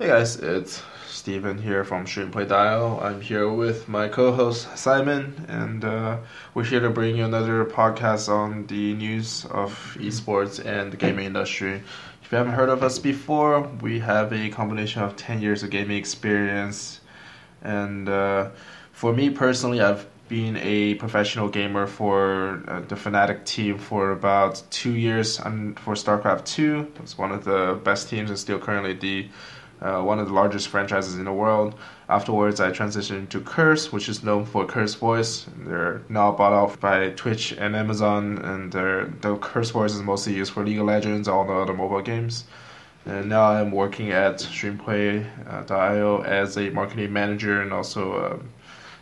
Hey 0.00 0.06
guys, 0.06 0.36
it's 0.36 0.82
Steven 1.08 1.58
here 1.58 1.84
from 1.84 2.06
Streamplay.io. 2.06 3.00
I'm 3.02 3.20
here 3.20 3.52
with 3.52 3.86
my 3.86 4.08
co-host 4.08 4.78
Simon, 4.78 5.44
and 5.46 5.84
uh, 5.84 6.16
we're 6.54 6.64
here 6.64 6.80
to 6.80 6.88
bring 6.88 7.18
you 7.18 7.26
another 7.26 7.66
podcast 7.66 8.30
on 8.30 8.66
the 8.66 8.94
news 8.94 9.44
of 9.50 9.74
esports 10.00 10.64
and 10.64 10.90
the 10.90 10.96
gaming 10.96 11.26
industry. 11.26 11.82
If 12.22 12.32
you 12.32 12.38
haven't 12.38 12.54
heard 12.54 12.70
of 12.70 12.82
us 12.82 12.98
before, 12.98 13.60
we 13.82 13.98
have 13.98 14.32
a 14.32 14.48
combination 14.48 15.02
of 15.02 15.16
10 15.16 15.42
years 15.42 15.62
of 15.62 15.68
gaming 15.68 15.98
experience, 15.98 17.02
and 17.60 18.08
uh, 18.08 18.48
for 18.92 19.12
me 19.12 19.28
personally, 19.28 19.82
I've 19.82 20.06
been 20.30 20.56
a 20.62 20.94
professional 20.94 21.48
gamer 21.48 21.86
for 21.86 22.62
uh, 22.68 22.80
the 22.88 22.94
Fnatic 22.94 23.44
team 23.44 23.76
for 23.76 24.12
about 24.12 24.62
two 24.70 24.94
years 24.94 25.38
and 25.40 25.78
for 25.78 25.92
StarCraft 25.92 26.46
2. 26.46 26.92
It's 27.02 27.18
one 27.18 27.32
of 27.32 27.44
the 27.44 27.78
best 27.84 28.08
teams 28.08 28.30
and 28.30 28.38
still 28.38 28.58
currently 28.58 28.94
the 28.94 29.28
uh, 29.80 30.02
one 30.02 30.18
of 30.18 30.28
the 30.28 30.34
largest 30.34 30.68
franchises 30.68 31.16
in 31.16 31.24
the 31.24 31.32
world. 31.32 31.74
Afterwards, 32.08 32.60
I 32.60 32.70
transitioned 32.70 33.28
to 33.30 33.40
Curse, 33.40 33.92
which 33.92 34.08
is 34.08 34.22
known 34.22 34.44
for 34.44 34.66
Curse 34.66 34.94
Voice. 34.94 35.46
They're 35.58 36.02
now 36.08 36.32
bought 36.32 36.52
off 36.52 36.78
by 36.80 37.10
Twitch 37.10 37.52
and 37.52 37.74
Amazon, 37.74 38.38
and 38.38 38.72
the 38.72 39.38
Curse 39.40 39.70
Voice 39.70 39.94
is 39.94 40.02
mostly 40.02 40.34
used 40.34 40.52
for 40.52 40.64
League 40.64 40.78
of 40.78 40.86
Legends, 40.86 41.28
all 41.28 41.46
the 41.46 41.52
other 41.52 41.74
mobile 41.74 42.02
games. 42.02 42.44
And 43.06 43.28
now 43.28 43.44
I'm 43.44 43.70
working 43.70 44.10
at 44.10 44.36
Streamplay.io 44.36 46.22
as 46.22 46.58
a 46.58 46.68
marketing 46.70 47.12
manager 47.12 47.62
and 47.62 47.72
also 47.72 48.12
uh, 48.12 48.38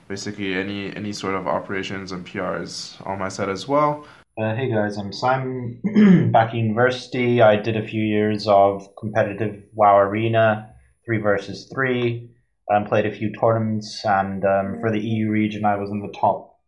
basically 0.07 0.55
any 0.55 0.95
any 0.95 1.13
sort 1.13 1.35
of 1.35 1.49
operations 1.49 2.13
and 2.13 2.25
PRs 2.25 3.05
on 3.07 3.19
my 3.19 3.29
side 3.29 3.49
as 3.49 3.67
well. 3.67 4.07
Uh, 4.41 4.55
hey 4.55 4.71
guys, 4.71 4.97
I'm 4.97 5.13
Simon. 5.13 6.31
Back 6.33 6.55
in 6.55 6.61
university, 6.61 7.43
I 7.43 7.57
did 7.57 7.77
a 7.77 7.85
few 7.85 8.03
years 8.03 8.47
of 8.47 8.89
competitive 8.97 9.65
WoW 9.75 9.99
Arena, 9.99 10.73
three 11.09 11.19
versus 11.19 11.71
three. 11.73 12.31
Um, 12.71 12.85
played 12.85 13.07
a 13.07 13.11
few 13.11 13.33
tournaments, 13.33 14.05
and 14.05 14.45
um, 14.45 14.77
for 14.81 14.93
the 14.93 15.01
EU 15.01 15.31
region, 15.31 15.65
I 15.65 15.77
was 15.77 15.91
in 15.91 16.01
the 16.01 16.13
top. 16.13 16.59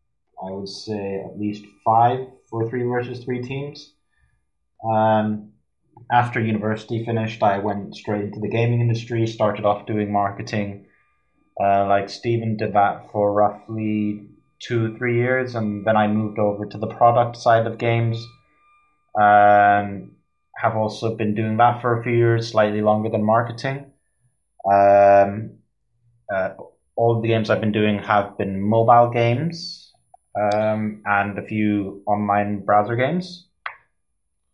I 0.42 0.50
would 0.50 0.68
say 0.68 1.22
at 1.22 1.38
least 1.38 1.62
five 1.84 2.26
for 2.48 2.68
three 2.70 2.84
versus 2.84 3.22
three 3.22 3.42
teams. 3.42 3.92
Um, 4.82 5.52
after 6.10 6.40
university 6.40 7.04
finished, 7.04 7.42
I 7.42 7.58
went 7.58 7.94
straight 7.94 8.24
into 8.24 8.40
the 8.40 8.48
gaming 8.48 8.80
industry. 8.80 9.26
Started 9.26 9.66
off 9.66 9.86
doing 9.86 10.10
marketing. 10.10 10.86
Uh, 11.62 11.86
like 11.86 12.08
Stephen 12.08 12.56
did 12.56 12.72
that 12.72 13.10
for 13.12 13.34
roughly 13.34 14.26
two, 14.58 14.96
three 14.96 15.16
years, 15.16 15.54
and 15.54 15.86
then 15.86 15.98
I 15.98 16.06
moved 16.08 16.38
over 16.38 16.64
to 16.64 16.78
the 16.78 16.86
product 16.86 17.36
side 17.36 17.66
of 17.66 17.76
games. 17.76 18.16
Um, 19.20 20.12
have 20.56 20.76
also 20.76 21.14
been 21.14 21.34
doing 21.34 21.58
that 21.58 21.82
for 21.82 22.00
a 22.00 22.02
few 22.02 22.12
years, 22.12 22.50
slightly 22.50 22.80
longer 22.80 23.10
than 23.10 23.22
marketing. 23.22 23.89
Um, 24.64 25.58
uh, 26.32 26.50
all 26.96 27.20
the 27.20 27.28
games 27.28 27.50
I've 27.50 27.60
been 27.60 27.72
doing 27.72 27.98
have 27.98 28.36
been 28.36 28.60
mobile 28.60 29.10
games 29.10 29.92
um, 30.40 31.02
and 31.04 31.38
a 31.38 31.42
few 31.42 32.02
online 32.06 32.64
browser 32.64 32.96
games. 32.96 33.48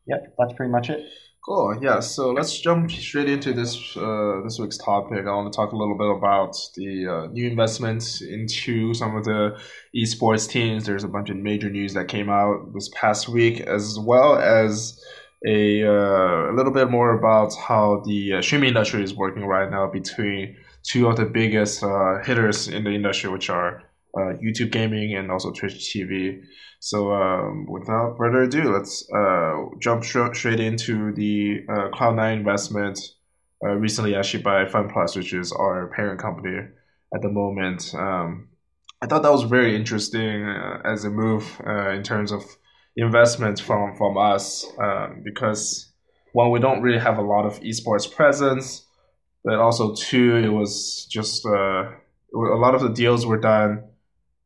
Yep, 0.06 0.34
that's 0.38 0.52
pretty 0.54 0.70
much 0.70 0.90
it. 0.90 1.04
Cool. 1.46 1.78
Yeah. 1.80 2.00
So 2.00 2.32
let's 2.32 2.58
jump 2.58 2.90
straight 2.90 3.28
into 3.28 3.52
this 3.52 3.96
uh, 3.96 4.40
this 4.42 4.58
week's 4.58 4.78
topic. 4.78 5.26
I 5.26 5.30
want 5.32 5.52
to 5.52 5.56
talk 5.56 5.70
a 5.70 5.76
little 5.76 5.96
bit 5.96 6.10
about 6.10 6.56
the 6.74 7.06
uh, 7.06 7.26
new 7.28 7.46
investments 7.48 8.20
into 8.20 8.92
some 8.94 9.14
of 9.16 9.24
the 9.24 9.56
esports 9.94 10.48
teams. 10.48 10.86
There's 10.86 11.04
a 11.04 11.08
bunch 11.08 11.30
of 11.30 11.36
major 11.36 11.70
news 11.70 11.94
that 11.94 12.08
came 12.08 12.28
out 12.28 12.72
this 12.74 12.88
past 12.88 13.28
week, 13.28 13.60
as 13.60 13.96
well 13.96 14.36
as 14.36 15.00
a 15.44 15.84
uh, 15.84 16.50
a 16.50 16.54
little 16.54 16.72
bit 16.72 16.90
more 16.90 17.18
about 17.18 17.54
how 17.56 18.02
the 18.06 18.34
uh, 18.34 18.42
streaming 18.42 18.68
industry 18.68 19.02
is 19.02 19.14
working 19.14 19.44
right 19.44 19.70
now 19.70 19.86
between 19.86 20.56
two 20.82 21.08
of 21.08 21.16
the 21.16 21.24
biggest 21.24 21.82
uh, 21.82 22.22
hitters 22.22 22.68
in 22.68 22.84
the 22.84 22.90
industry, 22.90 23.28
which 23.28 23.50
are 23.50 23.82
uh, 24.16 24.32
YouTube 24.42 24.70
gaming 24.70 25.14
and 25.14 25.30
also 25.30 25.52
Twitch 25.52 25.74
TV. 25.74 26.40
So 26.80 27.12
um, 27.12 27.66
without 27.68 28.16
further 28.16 28.42
ado, 28.42 28.72
let's 28.72 29.06
uh, 29.12 29.64
jump 29.80 30.04
straight 30.04 30.60
into 30.60 31.12
the 31.12 31.64
uh, 31.68 31.88
Cloud9 31.90 32.32
investment 32.32 33.00
recently 33.62 34.14
actually 34.14 34.42
by 34.44 34.64
FunPlus, 34.64 35.16
which 35.16 35.32
is 35.32 35.50
our 35.50 35.88
parent 35.88 36.20
company 36.20 36.58
at 37.12 37.22
the 37.22 37.28
moment. 37.28 37.92
Um, 37.94 38.48
I 39.02 39.06
thought 39.06 39.22
that 39.22 39.32
was 39.32 39.42
very 39.42 39.74
interesting 39.74 40.44
as 40.84 41.04
a 41.04 41.10
move 41.10 41.60
in 41.66 42.02
terms 42.04 42.30
of 42.30 42.44
investment 42.96 43.60
from 43.60 43.94
from 43.96 44.16
us 44.16 44.66
um, 44.78 45.22
because 45.24 45.92
one 46.32 46.50
we 46.50 46.60
don't 46.60 46.82
really 46.82 46.98
have 46.98 47.18
a 47.18 47.22
lot 47.22 47.46
of 47.46 47.60
esports 47.60 48.10
presence, 48.10 48.84
but 49.44 49.58
also 49.58 49.94
two 49.94 50.36
it 50.36 50.48
was 50.48 51.06
just 51.10 51.46
uh, 51.46 51.90
a 52.34 52.58
lot 52.58 52.74
of 52.74 52.80
the 52.82 52.90
deals 52.90 53.26
were 53.26 53.40
done 53.40 53.84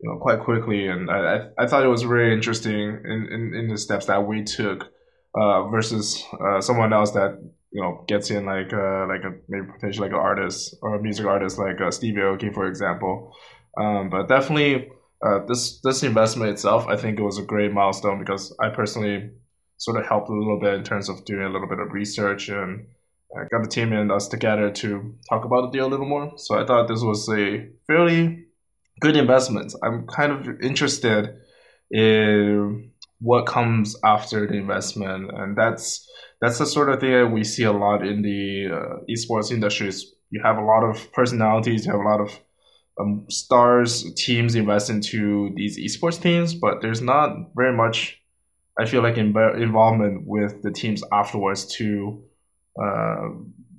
you 0.00 0.08
know 0.08 0.18
quite 0.18 0.40
quickly, 0.40 0.86
and 0.86 1.10
I 1.10 1.48
I, 1.58 1.66
thought 1.66 1.84
it 1.84 1.88
was 1.88 2.02
very 2.02 2.32
interesting 2.32 3.00
in, 3.04 3.28
in, 3.30 3.54
in 3.54 3.68
the 3.68 3.78
steps 3.78 4.06
that 4.06 4.26
we 4.26 4.42
took 4.44 4.88
uh, 5.34 5.68
versus 5.68 6.24
uh, 6.40 6.60
someone 6.60 6.92
else 6.92 7.12
that 7.12 7.38
you 7.70 7.80
know 7.80 8.04
gets 8.08 8.30
in 8.30 8.46
like 8.46 8.72
uh, 8.72 9.06
like 9.06 9.22
a 9.24 9.32
maybe 9.48 9.66
potentially 9.72 10.08
like 10.08 10.14
an 10.14 10.22
artist 10.22 10.76
or 10.82 10.96
a 10.96 11.02
music 11.02 11.26
artist 11.26 11.58
like 11.58 11.80
uh, 11.80 11.90
Steve 11.90 12.14
Aoki 12.14 12.52
for 12.52 12.66
example. 12.66 13.32
Um, 13.76 14.10
but 14.10 14.26
definitely 14.26 14.88
uh, 15.22 15.40
this 15.46 15.80
this 15.80 16.02
investment 16.02 16.50
itself, 16.50 16.86
I 16.88 16.96
think 16.96 17.18
it 17.18 17.22
was 17.22 17.38
a 17.38 17.42
great 17.42 17.72
milestone 17.72 18.18
because 18.18 18.54
I 18.60 18.70
personally 18.70 19.30
sort 19.76 19.98
of 19.98 20.06
helped 20.06 20.28
a 20.28 20.34
little 20.34 20.58
bit 20.60 20.74
in 20.74 20.84
terms 20.84 21.08
of 21.08 21.24
doing 21.24 21.42
a 21.42 21.50
little 21.50 21.68
bit 21.68 21.78
of 21.78 21.92
research 21.92 22.48
and 22.48 22.86
uh, 23.36 23.44
got 23.50 23.62
the 23.62 23.68
team 23.68 23.92
and 23.92 24.10
us 24.10 24.28
together 24.28 24.70
to 24.70 25.14
talk 25.28 25.44
about 25.44 25.62
the 25.62 25.78
deal 25.78 25.86
a 25.86 25.88
little 25.88 26.06
more. 26.06 26.32
So 26.36 26.60
I 26.60 26.66
thought 26.66 26.88
this 26.88 27.02
was 27.02 27.28
a 27.28 27.68
fairly 27.86 28.46
good 29.00 29.16
investment. 29.16 29.72
I'm 29.82 30.06
kind 30.06 30.32
of 30.32 30.60
interested 30.62 31.36
in 31.90 32.90
what 33.20 33.46
comes 33.46 33.96
after 34.04 34.46
the 34.46 34.54
investment, 34.54 35.30
and 35.32 35.56
that's 35.56 36.08
that's 36.40 36.58
the 36.58 36.66
sort 36.66 36.88
of 36.88 37.00
thing 37.00 37.12
that 37.12 37.26
we 37.26 37.44
see 37.44 37.64
a 37.64 37.72
lot 37.72 38.06
in 38.06 38.22
the 38.22 38.68
uh, 38.72 38.96
esports 39.10 39.52
industries. 39.52 40.14
You 40.30 40.40
have 40.42 40.56
a 40.56 40.64
lot 40.64 40.82
of 40.82 41.12
personalities, 41.12 41.84
you 41.84 41.92
have 41.92 42.00
a 42.00 42.08
lot 42.08 42.20
of 42.20 42.38
um, 43.00 43.26
stars, 43.28 44.12
teams 44.14 44.54
invest 44.54 44.90
into 44.90 45.52
these 45.54 45.78
esports 45.78 46.20
teams, 46.20 46.54
but 46.54 46.82
there's 46.82 47.00
not 47.00 47.36
very 47.54 47.72
much. 47.72 48.20
I 48.78 48.86
feel 48.86 49.02
like 49.02 49.18
involvement 49.18 50.26
with 50.26 50.62
the 50.62 50.70
teams 50.70 51.02
afterwards 51.12 51.66
to 51.76 52.22
uh, 52.80 53.28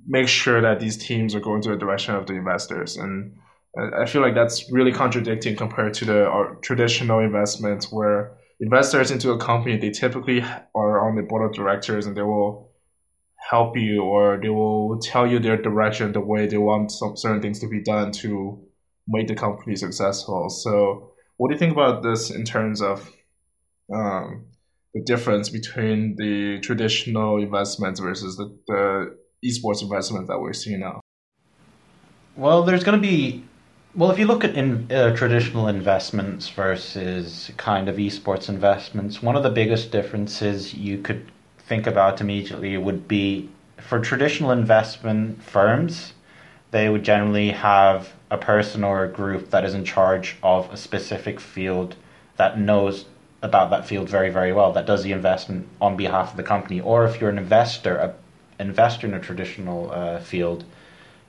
make 0.06 0.28
sure 0.28 0.60
that 0.60 0.80
these 0.80 0.96
teams 0.96 1.34
are 1.34 1.40
going 1.40 1.62
to 1.62 1.70
the 1.70 1.76
direction 1.76 2.14
of 2.14 2.26
the 2.26 2.34
investors 2.34 2.96
and 2.96 3.36
I 3.76 4.04
feel 4.04 4.20
like 4.20 4.34
that's 4.34 4.70
really 4.70 4.92
contradicting 4.92 5.56
compared 5.56 5.94
to 5.94 6.04
the 6.04 6.56
traditional 6.60 7.20
investments 7.20 7.90
where 7.90 8.32
investors 8.60 9.10
into 9.10 9.30
a 9.30 9.38
company 9.38 9.78
they 9.78 9.90
typically 9.90 10.42
are 10.74 11.08
on 11.08 11.16
the 11.16 11.22
board 11.22 11.48
of 11.48 11.54
directors 11.56 12.06
and 12.06 12.16
they 12.16 12.22
will 12.22 12.70
help 13.50 13.76
you 13.76 14.02
or 14.02 14.38
they 14.40 14.50
will 14.50 14.98
tell 14.98 15.26
you 15.26 15.38
their 15.38 15.56
direction 15.56 16.12
the 16.12 16.20
way 16.20 16.46
they 16.46 16.58
want 16.58 16.90
some 16.90 17.16
certain 17.16 17.40
things 17.40 17.58
to 17.60 17.68
be 17.68 17.80
done 17.80 18.12
to 18.12 18.62
make 19.08 19.28
the 19.28 19.34
company 19.34 19.76
successful. 19.76 20.48
So 20.48 21.12
what 21.36 21.48
do 21.48 21.54
you 21.54 21.58
think 21.58 21.72
about 21.72 22.02
this 22.02 22.30
in 22.30 22.44
terms 22.44 22.80
of 22.80 23.10
um, 23.92 24.46
the 24.94 25.02
difference 25.02 25.48
between 25.48 26.16
the 26.16 26.60
traditional 26.60 27.38
investments 27.38 28.00
versus 28.00 28.36
the, 28.36 28.56
the 28.68 29.16
esports 29.44 29.82
investment 29.82 30.28
that 30.28 30.38
we're 30.38 30.52
seeing 30.52 30.80
now? 30.80 31.00
Well 32.36 32.62
there's 32.62 32.84
going 32.84 33.00
to 33.00 33.06
be 33.06 33.44
well, 33.94 34.10
if 34.10 34.18
you 34.18 34.26
look 34.26 34.42
at 34.42 34.54
in, 34.54 34.90
uh, 34.90 35.14
traditional 35.14 35.68
investments 35.68 36.48
versus 36.48 37.50
kind 37.58 37.90
of 37.90 37.96
esports 37.96 38.48
investments, 38.48 39.22
one 39.22 39.36
of 39.36 39.42
the 39.42 39.50
biggest 39.50 39.90
differences 39.90 40.72
you 40.72 40.96
could 40.96 41.30
think 41.58 41.86
about 41.86 42.20
immediately 42.20 42.78
would 42.78 43.06
be 43.06 43.50
for 43.78 44.00
traditional 44.00 44.50
investment 44.50 45.42
firms, 45.42 46.14
they 46.72 46.88
would 46.88 47.04
generally 47.04 47.50
have 47.50 48.12
a 48.30 48.38
person 48.38 48.82
or 48.82 49.04
a 49.04 49.08
group 49.08 49.50
that 49.50 49.64
is 49.64 49.74
in 49.74 49.84
charge 49.84 50.36
of 50.42 50.72
a 50.72 50.76
specific 50.76 51.38
field 51.38 51.94
that 52.36 52.58
knows 52.58 53.04
about 53.42 53.70
that 53.70 53.86
field 53.86 54.08
very, 54.08 54.30
very 54.30 54.52
well, 54.52 54.72
that 54.72 54.86
does 54.86 55.02
the 55.02 55.12
investment 55.12 55.68
on 55.80 55.96
behalf 55.96 56.30
of 56.30 56.36
the 56.36 56.42
company. 56.42 56.80
Or 56.80 57.04
if 57.04 57.20
you're 57.20 57.30
an 57.30 57.38
investor, 57.38 57.96
a 57.96 58.14
investor 58.58 59.06
in 59.06 59.14
a 59.14 59.20
traditional 59.20 59.90
uh, 59.90 60.20
field, 60.20 60.64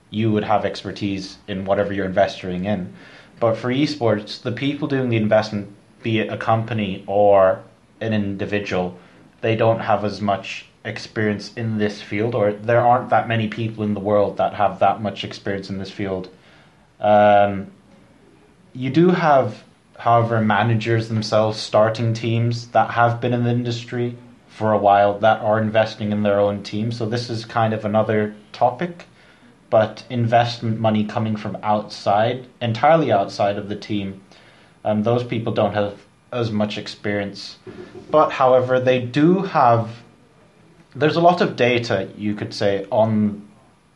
you 0.09 0.31
would 0.31 0.43
have 0.43 0.63
expertise 0.63 1.37
in 1.47 1.65
whatever 1.65 1.91
you're 1.91 2.05
investing 2.05 2.65
in. 2.65 2.93
But 3.39 3.57
for 3.57 3.69
esports, 3.69 4.41
the 4.41 4.51
people 4.51 4.87
doing 4.87 5.09
the 5.09 5.17
investment, 5.17 5.73
be 6.03 6.19
it 6.19 6.31
a 6.31 6.37
company 6.37 7.03
or 7.07 7.63
an 7.99 8.13
individual, 8.13 8.97
they 9.41 9.55
don't 9.55 9.79
have 9.79 10.05
as 10.05 10.21
much 10.21 10.67
experience 10.85 11.53
in 11.55 11.77
this 11.77 12.01
field, 12.01 12.35
or 12.35 12.53
there 12.53 12.81
aren't 12.81 13.09
that 13.09 13.27
many 13.27 13.47
people 13.47 13.83
in 13.83 13.93
the 13.93 13.99
world 13.99 14.37
that 14.37 14.53
have 14.55 14.79
that 14.79 15.01
much 15.01 15.23
experience 15.23 15.69
in 15.69 15.77
this 15.77 15.91
field. 15.91 16.29
Um, 16.99 17.71
you 18.73 18.89
do 18.89 19.09
have, 19.09 19.63
however, 19.97 20.41
managers 20.41 21.09
themselves 21.09 21.59
starting 21.59 22.13
teams 22.13 22.67
that 22.69 22.91
have 22.91 23.21
been 23.21 23.33
in 23.33 23.43
the 23.43 23.51
industry 23.51 24.17
for 24.47 24.71
a 24.71 24.77
while 24.77 25.19
that 25.19 25.41
are 25.41 25.59
investing 25.59 26.11
in 26.11 26.23
their 26.23 26.39
own 26.39 26.63
team. 26.63 26.91
So 26.91 27.05
this 27.05 27.29
is 27.29 27.45
kind 27.45 27.73
of 27.73 27.85
another 27.85 28.35
topic 28.51 29.05
but 29.73 30.03
investment 30.11 30.79
money 30.79 31.03
coming 31.03 31.35
from 31.35 31.57
outside, 31.63 32.45
entirely 32.61 33.11
outside 33.11 33.57
of 33.57 33.69
the 33.69 33.75
team, 33.75 34.21
um, 34.85 35.01
those 35.01 35.23
people 35.23 35.51
don't 35.51 35.73
have 35.73 35.99
as 36.31 36.51
much 36.51 36.77
experience. 36.77 37.57
But 38.11 38.29
however, 38.29 38.79
they 38.79 38.99
do 38.99 39.39
have. 39.41 40.02
There's 40.95 41.15
a 41.15 41.21
lot 41.21 41.41
of 41.41 41.55
data 41.55 42.09
you 42.17 42.35
could 42.35 42.53
say 42.53 42.85
on 42.91 43.47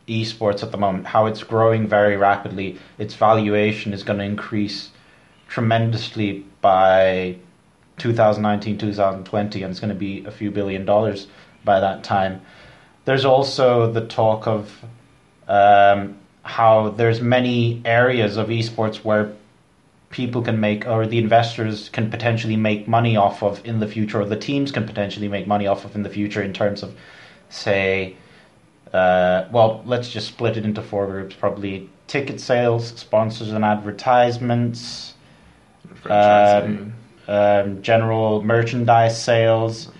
esports 0.07 0.63
at 0.63 0.71
the 0.71 0.77
moment, 0.77 1.05
how 1.05 1.25
it's 1.25 1.43
growing 1.43 1.87
very 1.87 2.17
rapidly. 2.17 2.79
Its 2.97 3.13
valuation 3.13 3.93
is 3.93 4.03
going 4.03 4.19
to 4.19 4.25
increase 4.25 4.91
tremendously 5.47 6.45
by 6.61 7.37
2019, 7.97 8.77
2020, 8.77 9.63
and 9.63 9.71
it's 9.71 9.79
going 9.79 9.89
to 9.89 9.95
be 9.95 10.25
a 10.25 10.31
few 10.31 10.51
billion 10.51 10.85
dollars 10.85 11.27
by 11.63 11.79
that 11.79 12.03
time. 12.03 12.41
There's 13.05 13.25
also 13.25 13.91
the 13.91 14.05
talk 14.05 14.47
of 14.47 14.83
um, 15.47 16.17
how 16.43 16.89
there's 16.89 17.21
many 17.21 17.81
areas 17.85 18.37
of 18.37 18.47
esports 18.47 18.97
where 18.97 19.33
people 20.17 20.41
can 20.41 20.59
make 20.59 20.87
or 20.87 21.05
the 21.05 21.19
investors 21.19 21.89
can 21.89 22.09
potentially 22.09 22.57
make 22.57 22.87
money 22.87 23.15
off 23.15 23.43
of 23.43 23.63
in 23.63 23.79
the 23.79 23.87
future 23.87 24.19
or 24.19 24.25
the 24.25 24.35
teams 24.49 24.71
can 24.71 24.83
potentially 24.83 25.27
make 25.27 25.45
money 25.45 25.67
off 25.67 25.85
of 25.85 25.95
in 25.95 26.01
the 26.01 26.09
future 26.09 26.41
in 26.41 26.51
terms 26.51 26.81
of 26.81 26.91
say 27.49 28.15
uh, 28.93 29.45
well 29.51 29.83
let's 29.85 30.09
just 30.09 30.27
split 30.27 30.57
it 30.57 30.65
into 30.65 30.81
four 30.81 31.05
groups. 31.05 31.35
Probably 31.35 31.87
ticket 32.07 32.41
sales 32.41 32.87
sponsors 32.95 33.51
and 33.51 33.63
advertisements 33.63 35.13
um, 36.09 36.93
um, 37.27 37.81
general 37.83 38.41
merchandise 38.41 39.21
sales 39.21 39.91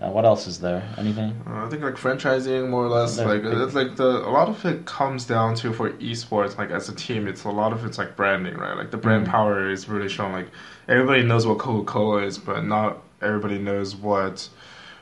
uh, 0.00 0.10
what 0.10 0.26
else 0.26 0.46
is 0.46 0.60
there? 0.60 0.86
Anything? 0.98 1.34
Uh, 1.46 1.64
I 1.64 1.68
think 1.70 1.82
like 1.82 1.94
franchising, 1.94 2.68
more 2.68 2.84
or 2.84 2.88
less. 2.88 3.16
There's 3.16 3.28
like 3.28 3.42
big... 3.42 3.58
it's 3.60 3.74
like 3.74 3.96
the 3.96 4.28
a 4.28 4.30
lot 4.30 4.48
of 4.48 4.62
it 4.66 4.84
comes 4.84 5.24
down 5.24 5.54
to 5.56 5.72
for 5.72 5.90
esports. 5.92 6.58
Like 6.58 6.70
as 6.70 6.90
a 6.90 6.94
team, 6.94 7.26
it's 7.26 7.44
a 7.44 7.50
lot 7.50 7.72
of 7.72 7.86
it's 7.86 7.96
like 7.96 8.14
branding, 8.14 8.56
right? 8.56 8.76
Like 8.76 8.90
the 8.90 8.98
brand 8.98 9.26
mm 9.26 9.30
power 9.30 9.70
is 9.70 9.88
really 9.88 10.10
shown. 10.10 10.32
Like 10.32 10.48
everybody 10.86 11.22
knows 11.22 11.46
what 11.46 11.58
Coca 11.58 11.90
Cola 11.90 12.22
is, 12.24 12.36
but 12.36 12.64
not 12.64 13.02
everybody 13.22 13.58
knows 13.58 13.96
what 13.96 14.48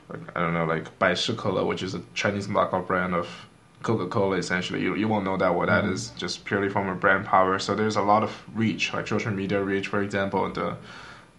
like, 0.08 0.20
I 0.36 0.40
don't 0.40 0.54
know, 0.54 0.64
like 0.64 0.96
Baishikola, 1.00 1.66
which 1.66 1.82
is 1.82 1.94
a 1.94 2.02
Chinese 2.14 2.46
knockoff 2.46 2.86
brand 2.86 3.16
of 3.16 3.28
Coca 3.82 4.06
Cola. 4.06 4.36
Essentially, 4.36 4.80
you 4.80 4.94
you 4.94 5.08
won't 5.08 5.24
know 5.24 5.36
that 5.36 5.56
what 5.56 5.68
mm 5.68 5.72
that 5.72 5.90
is 5.92 6.10
just 6.10 6.44
purely 6.44 6.68
from 6.68 6.88
a 6.88 6.94
brand 6.94 7.26
power. 7.26 7.58
So 7.58 7.74
there's 7.74 7.96
a 7.96 8.02
lot 8.02 8.22
of 8.22 8.30
reach, 8.54 8.94
like 8.94 9.08
social 9.08 9.32
media 9.32 9.60
reach, 9.60 9.88
for 9.88 10.02
example. 10.02 10.48
The 10.52 10.76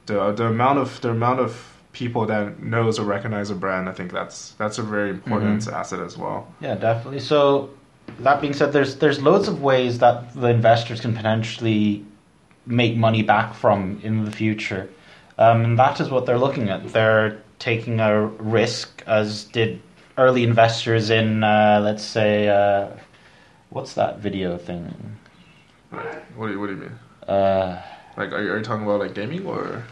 the 0.08 0.34
the 0.34 0.48
amount 0.48 0.80
of 0.80 1.00
the 1.00 1.12
amount 1.12 1.40
of 1.40 1.75
people 1.96 2.26
that 2.26 2.62
knows 2.62 3.00
or 3.00 3.06
recognize 3.06 3.50
a 3.50 3.56
brand, 3.56 3.88
I 3.90 3.94
think 3.94 4.12
that's 4.12 4.52
that's 4.52 4.78
a 4.78 4.84
very 4.84 5.10
important 5.10 5.62
mm-hmm. 5.62 5.74
asset 5.74 6.02
as 6.02 6.18
well. 6.18 6.54
Yeah, 6.60 6.76
definitely. 6.76 7.22
So 7.22 7.70
that 8.20 8.42
being 8.42 8.54
said, 8.54 8.74
there's 8.74 8.98
there's 8.98 9.22
loads 9.22 9.48
of 9.48 9.62
ways 9.62 10.00
that 10.00 10.34
the 10.34 10.48
investors 10.48 11.00
can 11.00 11.16
potentially 11.16 12.06
make 12.66 12.98
money 12.98 13.24
back 13.24 13.56
from 13.56 14.00
in 14.04 14.26
the 14.26 14.32
future, 14.32 14.90
um, 15.38 15.64
and 15.64 15.80
that 15.80 16.00
is 16.02 16.10
what 16.10 16.26
they're 16.26 16.38
looking 16.38 16.70
at. 16.70 16.88
They're 16.92 17.42
taking 17.60 18.00
a 18.02 18.28
risk, 18.28 19.02
as 19.08 19.46
did 19.46 19.82
early 20.18 20.44
investors 20.44 21.10
in, 21.10 21.44
uh, 21.44 21.80
let's 21.84 22.04
say, 22.04 22.48
uh, 22.48 22.90
what's 23.70 23.94
that 23.94 24.20
video 24.20 24.58
thing? 24.58 25.18
What 25.90 26.48
do 26.48 26.54
you, 26.54 26.60
what 26.60 26.68
do 26.68 26.74
you 26.74 26.80
mean? 26.80 27.00
Uh, 27.28 27.82
like, 28.18 28.32
are 28.32 28.44
you, 28.44 28.52
are 28.52 28.58
you 28.58 28.64
talking 28.64 28.84
about 28.84 29.00
like 29.00 29.14
gaming 29.14 29.46
or? 29.46 29.84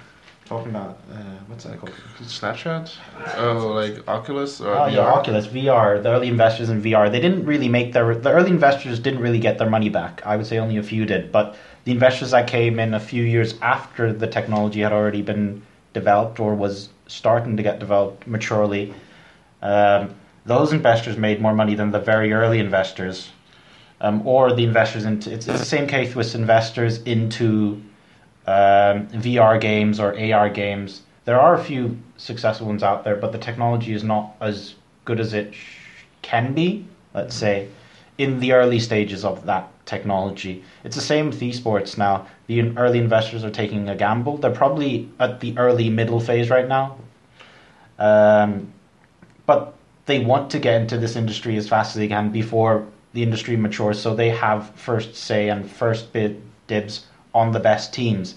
Talking 0.45 0.69
about 0.69 1.00
uh, 1.12 1.16
what's 1.48 1.63
that 1.63 1.80
called? 1.80 1.94
Snapchat? 2.22 2.92
Oh, 3.38 3.68
like 3.74 4.07
Oculus 4.07 4.62
or 4.62 4.74
oh 4.74 4.81
VR? 4.81 4.94
yeah, 4.94 5.00
Oculus 5.00 5.48
VR. 5.48 6.01
The 6.01 6.10
early 6.10 6.28
investors 6.28 6.69
in 6.69 6.81
VR, 6.81 7.12
they 7.12 7.19
didn't 7.19 7.45
really 7.45 7.69
make 7.69 7.94
their 7.94 8.16
the 8.16 8.31
early 8.31 8.51
investors 8.51 9.00
didn't 9.00 9.22
really 9.22 9.40
get 9.40 9.57
their 9.57 9.69
money 9.69 9.90
back. 9.90 10.22
I 10.25 10.36
would 10.38 10.45
say 10.45 10.57
only 10.60 10.78
a 10.78 10.84
few 10.84 11.06
did, 11.06 11.31
but 11.31 11.56
the 11.86 11.92
investors 11.92 12.31
that 12.31 12.48
came 12.48 12.80
in 12.80 12.94
a 12.94 13.00
few 13.00 13.24
years 13.24 13.56
after 13.62 14.13
the 14.13 14.28
technology 14.28 14.81
had 14.81 14.94
already 14.94 15.22
been 15.22 15.62
developed 15.94 16.40
or 16.40 16.56
was 16.56 16.90
starting 17.07 17.57
to 17.57 17.63
get 17.63 17.80
developed 17.80 18.25
maturely, 18.25 18.94
um, 19.62 20.13
those 20.45 20.74
investors 20.74 21.18
made 21.18 21.42
more 21.42 21.54
money 21.54 21.75
than 21.75 21.92
the 21.92 22.00
very 22.00 22.34
early 22.34 22.60
investors, 22.60 23.30
um, 24.01 24.25
or 24.28 24.54
the 24.54 24.63
investors 24.63 25.06
into. 25.06 25.31
It's, 25.31 25.48
it's 25.48 25.60
the 25.60 25.66
same 25.66 25.88
case 25.88 26.16
with 26.16 26.36
investors 26.36 27.01
into 27.04 27.81
um, 28.45 29.07
VR 29.07 29.60
games 29.60 30.00
or 30.00 30.18
AR 30.18 30.50
games. 30.50 31.01
There 31.25 31.40
are 31.40 31.56
a 31.56 31.63
few 31.63 31.98
successful 32.18 32.68
ones 32.68 32.84
out 32.84 33.04
there, 33.04 33.16
but 33.16 33.31
the 33.31 33.38
technology 33.38 33.94
is 33.94 34.04
not 34.04 34.36
as 34.42 34.75
good 35.06 35.19
as 35.19 35.34
it 35.34 35.54
sh- 35.54 36.04
can 36.22 36.54
be, 36.54 36.86
let's 37.13 37.36
say, 37.36 37.69
in 38.18 38.40
the 38.40 38.54
early 38.54 38.80
stages 38.80 39.24
of 39.24 39.45
that 39.45 39.69
technology. 39.86 40.63
It's 40.84 40.95
the 40.95 41.01
same 41.01 41.28
with 41.28 41.40
esports 41.40 41.98
now. 41.98 42.28
The 42.48 42.75
early 42.78 43.00
investors 43.00 43.44
are 43.44 43.50
taking 43.50 43.88
a 43.90 43.95
gamble. 43.95 44.38
They're 44.38 44.51
probably 44.51 45.10
at 45.19 45.40
the 45.40 45.57
early 45.57 45.90
middle 45.90 46.19
phase 46.19 46.50
right 46.50 46.68
now. 46.68 46.98
Um, 47.98 48.74
but 49.45 49.75
they 50.06 50.24
want 50.24 50.51
to 50.51 50.60
get 50.60 50.81
into 50.81 50.98
this 50.98 51.16
industry 51.16 51.56
as 51.57 51.68
fast 51.68 51.95
as 51.95 52.00
they 52.00 52.07
can 52.07 52.31
before 52.31 52.86
the 53.13 53.24
industry 53.24 53.56
matures, 53.56 54.01
so 54.01 54.16
they 54.16 54.30
have 54.30 54.72
first 54.72 55.16
say 55.16 55.50
and 55.50 55.69
first 55.69 56.12
bid 56.12 56.42
dibs 56.68 57.06
on 57.33 57.51
the 57.51 57.59
best 57.59 57.94
teams. 57.94 58.35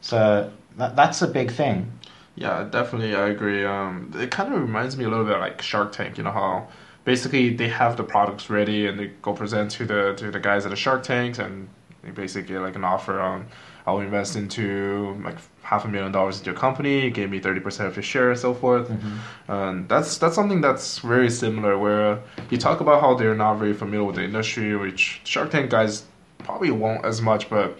So 0.00 0.50
that, 0.76 0.96
that's 0.96 1.22
a 1.22 1.28
big 1.28 1.50
thing. 1.50 1.92
Yeah, 2.34 2.64
definitely, 2.64 3.14
I 3.14 3.28
agree. 3.28 3.64
Um, 3.64 4.12
it 4.16 4.30
kind 4.30 4.52
of 4.54 4.60
reminds 4.60 4.96
me 4.96 5.04
a 5.04 5.08
little 5.08 5.26
bit 5.26 5.38
like 5.38 5.60
Shark 5.60 5.92
Tank. 5.92 6.16
You 6.16 6.24
know 6.24 6.32
how 6.32 6.68
basically 7.04 7.54
they 7.54 7.68
have 7.68 7.96
the 7.96 8.04
products 8.04 8.48
ready 8.48 8.86
and 8.86 8.98
they 8.98 9.08
go 9.22 9.32
present 9.32 9.70
to 9.72 9.84
the 9.84 10.14
to 10.16 10.30
the 10.30 10.40
guys 10.40 10.64
at 10.64 10.70
the 10.70 10.76
Shark 10.76 11.02
Tanks 11.02 11.38
and 11.38 11.68
they 12.02 12.10
basically 12.10 12.48
get 12.48 12.60
like 12.60 12.76
an 12.76 12.84
offer 12.84 13.20
on 13.20 13.46
I'll 13.86 14.00
invest 14.00 14.36
into 14.36 15.20
like 15.24 15.38
half 15.62 15.84
a 15.84 15.88
million 15.88 16.12
dollars 16.12 16.38
into 16.38 16.50
your 16.50 16.58
company, 16.58 17.10
give 17.10 17.30
me 17.30 17.40
thirty 17.40 17.60
percent 17.60 17.88
of 17.88 17.96
your 17.96 18.02
share, 18.02 18.30
and 18.30 18.38
so 18.38 18.54
forth. 18.54 18.88
Mm-hmm. 18.88 19.52
And 19.52 19.88
that's 19.88 20.18
that's 20.18 20.34
something 20.34 20.60
that's 20.60 20.98
very 20.98 21.30
similar. 21.30 21.78
Where 21.78 22.20
you 22.50 22.58
talk 22.58 22.80
about 22.80 23.00
how 23.00 23.14
they're 23.14 23.34
not 23.34 23.54
very 23.54 23.72
familiar 23.72 24.04
with 24.04 24.16
the 24.16 24.24
industry, 24.24 24.76
which 24.76 25.20
Shark 25.24 25.50
Tank 25.50 25.70
guys 25.70 26.04
probably 26.44 26.70
won't 26.70 27.04
as 27.04 27.20
much, 27.20 27.48
but 27.50 27.78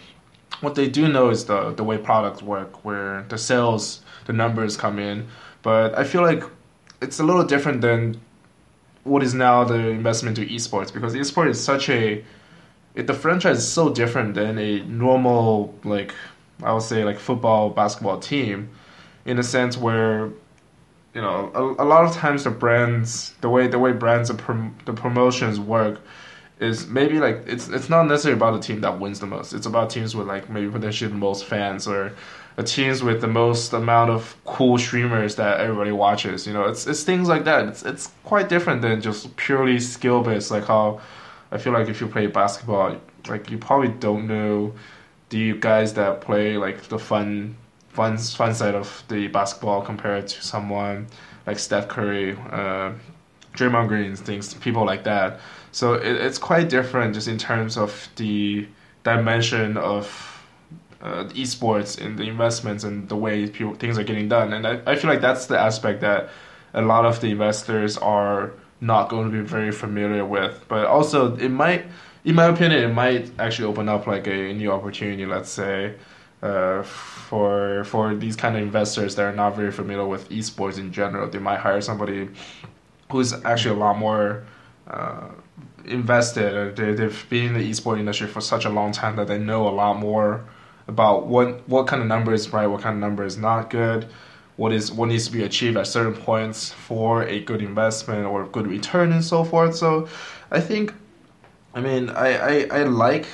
what 0.60 0.74
they 0.74 0.88
do 0.88 1.08
know 1.08 1.30
is 1.30 1.44
the 1.44 1.72
the 1.72 1.84
way 1.84 1.98
products 1.98 2.42
work, 2.42 2.84
where 2.84 3.24
the 3.28 3.38
sales, 3.38 4.02
the 4.26 4.32
numbers 4.32 4.76
come 4.76 4.98
in. 4.98 5.26
But 5.62 5.96
I 5.96 6.04
feel 6.04 6.22
like 6.22 6.42
it's 7.00 7.18
a 7.20 7.24
little 7.24 7.44
different 7.44 7.80
than 7.80 8.20
what 9.04 9.22
is 9.22 9.34
now 9.34 9.64
the 9.64 9.88
investment 9.88 10.36
to 10.36 10.46
esports 10.46 10.92
because 10.92 11.14
esports 11.14 11.50
is 11.50 11.62
such 11.62 11.88
a 11.88 12.24
it, 12.94 13.06
the 13.06 13.14
franchise 13.14 13.58
is 13.58 13.68
so 13.68 13.88
different 13.92 14.34
than 14.34 14.58
a 14.58 14.80
normal 14.84 15.74
like 15.84 16.14
I 16.62 16.72
would 16.72 16.82
say 16.82 17.04
like 17.04 17.18
football 17.18 17.70
basketball 17.70 18.18
team 18.18 18.68
in 19.24 19.38
a 19.38 19.42
sense 19.42 19.78
where 19.78 20.26
you 21.14 21.20
know 21.22 21.50
a, 21.54 21.82
a 21.82 21.86
lot 21.86 22.04
of 22.04 22.14
times 22.14 22.44
the 22.44 22.50
brands 22.50 23.34
the 23.40 23.48
way 23.48 23.68
the 23.68 23.78
way 23.78 23.92
brands 23.92 24.28
the, 24.28 24.34
prom, 24.34 24.76
the 24.84 24.92
promotions 24.92 25.58
work 25.58 26.00
is 26.60 26.86
maybe 26.86 27.18
like 27.18 27.42
it's 27.46 27.68
it's 27.68 27.88
not 27.88 28.04
necessarily 28.04 28.36
about 28.36 28.52
the 28.52 28.60
team 28.60 28.82
that 28.82 29.00
wins 29.00 29.18
the 29.18 29.26
most. 29.26 29.54
It's 29.54 29.66
about 29.66 29.90
teams 29.90 30.14
with 30.14 30.28
like 30.28 30.50
maybe 30.50 30.70
potentially 30.70 31.10
the 31.10 31.16
most 31.16 31.46
fans 31.46 31.88
or 31.88 32.12
the 32.56 32.62
teams 32.62 33.02
with 33.02 33.22
the 33.22 33.28
most 33.28 33.72
amount 33.72 34.10
of 34.10 34.36
cool 34.44 34.76
streamers 34.76 35.36
that 35.36 35.58
everybody 35.60 35.90
watches. 35.90 36.46
You 36.46 36.52
know, 36.52 36.64
it's 36.64 36.86
it's 36.86 37.02
things 37.02 37.28
like 37.28 37.44
that. 37.44 37.66
It's 37.66 37.82
it's 37.82 38.12
quite 38.24 38.50
different 38.50 38.82
than 38.82 39.00
just 39.00 39.34
purely 39.36 39.80
skill 39.80 40.22
based. 40.22 40.50
Like 40.50 40.66
how 40.66 41.00
I 41.50 41.56
feel 41.56 41.72
like 41.72 41.88
if 41.88 42.00
you 42.00 42.06
play 42.06 42.26
basketball, 42.26 43.00
like 43.26 43.50
you 43.50 43.56
probably 43.56 43.88
don't 43.88 44.26
know 44.26 44.74
the 45.30 45.54
guys 45.54 45.94
that 45.94 46.20
play 46.20 46.58
like 46.58 46.82
the 46.88 46.98
fun 46.98 47.56
fun 47.88 48.18
fun 48.18 48.54
side 48.54 48.74
of 48.74 49.02
the 49.08 49.28
basketball 49.28 49.80
compared 49.80 50.28
to 50.28 50.42
someone 50.42 51.06
like 51.46 51.58
Steph 51.58 51.88
Curry, 51.88 52.36
uh, 52.50 52.92
Draymond 53.54 53.88
Green, 53.88 54.14
things 54.14 54.52
people 54.54 54.84
like 54.84 55.04
that 55.04 55.40
so 55.72 55.94
it, 55.94 56.16
it's 56.16 56.38
quite 56.38 56.68
different 56.68 57.14
just 57.14 57.28
in 57.28 57.38
terms 57.38 57.76
of 57.76 58.08
the 58.16 58.66
dimension 59.04 59.76
of 59.76 60.06
uh, 61.02 61.24
esports 61.28 61.98
in 61.98 62.16
the 62.16 62.24
investments 62.24 62.84
and 62.84 63.08
the 63.08 63.16
way 63.16 63.48
people, 63.48 63.74
things 63.74 63.98
are 63.98 64.04
getting 64.04 64.28
done. 64.28 64.52
And 64.52 64.66
I, 64.66 64.80
I 64.86 64.96
feel 64.96 65.10
like 65.10 65.20
that's 65.20 65.46
the 65.46 65.58
aspect 65.58 66.00
that 66.02 66.28
a 66.74 66.82
lot 66.82 67.06
of 67.06 67.20
the 67.20 67.28
investors 67.28 67.96
are 67.98 68.52
not 68.80 69.08
going 69.08 69.30
to 69.30 69.38
be 69.38 69.44
very 69.44 69.72
familiar 69.72 70.24
with. 70.24 70.64
But 70.68 70.86
also, 70.86 71.36
it 71.36 71.48
might, 71.48 71.86
in 72.24 72.34
my 72.34 72.46
opinion, 72.46 72.84
it 72.84 72.92
might 72.92 73.30
actually 73.38 73.68
open 73.68 73.88
up 73.88 74.06
like 74.06 74.26
a 74.26 74.52
new 74.52 74.72
opportunity. 74.72 75.26
Let's 75.26 75.50
say. 75.50 75.94
Uh, 76.42 76.82
for 76.82 77.84
for 77.84 78.14
these 78.14 78.34
kind 78.34 78.56
of 78.56 78.62
investors 78.62 79.14
that 79.14 79.24
are 79.24 79.32
not 79.34 79.54
very 79.54 79.70
familiar 79.70 80.06
with 80.06 80.26
esports 80.30 80.78
in 80.78 80.90
general, 80.90 81.28
they 81.28 81.38
might 81.38 81.58
hire 81.58 81.82
somebody 81.82 82.30
who's 83.12 83.34
actually 83.44 83.76
a 83.76 83.78
lot 83.78 83.98
more 83.98 84.44
uh, 84.88 85.28
invested 85.84 86.76
they, 86.76 86.92
they've 86.94 87.26
been 87.28 87.46
in 87.48 87.54
the 87.54 87.70
esports 87.70 87.98
industry 87.98 88.26
for 88.26 88.40
such 88.40 88.64
a 88.64 88.68
long 88.70 88.92
time 88.92 89.16
that 89.16 89.28
they 89.28 89.38
know 89.38 89.68
a 89.68 89.70
lot 89.70 89.98
more 89.98 90.44
about 90.88 91.26
what 91.26 91.68
what 91.68 91.86
kind 91.86 92.02
of 92.02 92.08
number 92.08 92.32
is 92.32 92.52
right, 92.52 92.66
what 92.66 92.80
kind 92.82 92.94
of 92.94 93.00
number 93.00 93.24
is 93.24 93.36
not 93.36 93.70
good, 93.70 94.06
what 94.56 94.72
is 94.72 94.92
what 94.92 95.08
needs 95.08 95.26
to 95.26 95.32
be 95.32 95.42
achieved 95.42 95.76
at 95.76 95.86
certain 95.86 96.14
points 96.14 96.72
for 96.72 97.22
a 97.22 97.40
good 97.40 97.62
investment 97.62 98.26
or 98.26 98.46
good 98.46 98.66
return 98.66 99.12
and 99.12 99.24
so 99.24 99.44
forth. 99.44 99.76
So 99.76 100.08
I 100.50 100.60
think 100.60 100.92
I 101.74 101.80
mean, 101.80 102.10
I, 102.10 102.28
I, 102.34 102.80
I 102.80 102.82
like 102.84 103.28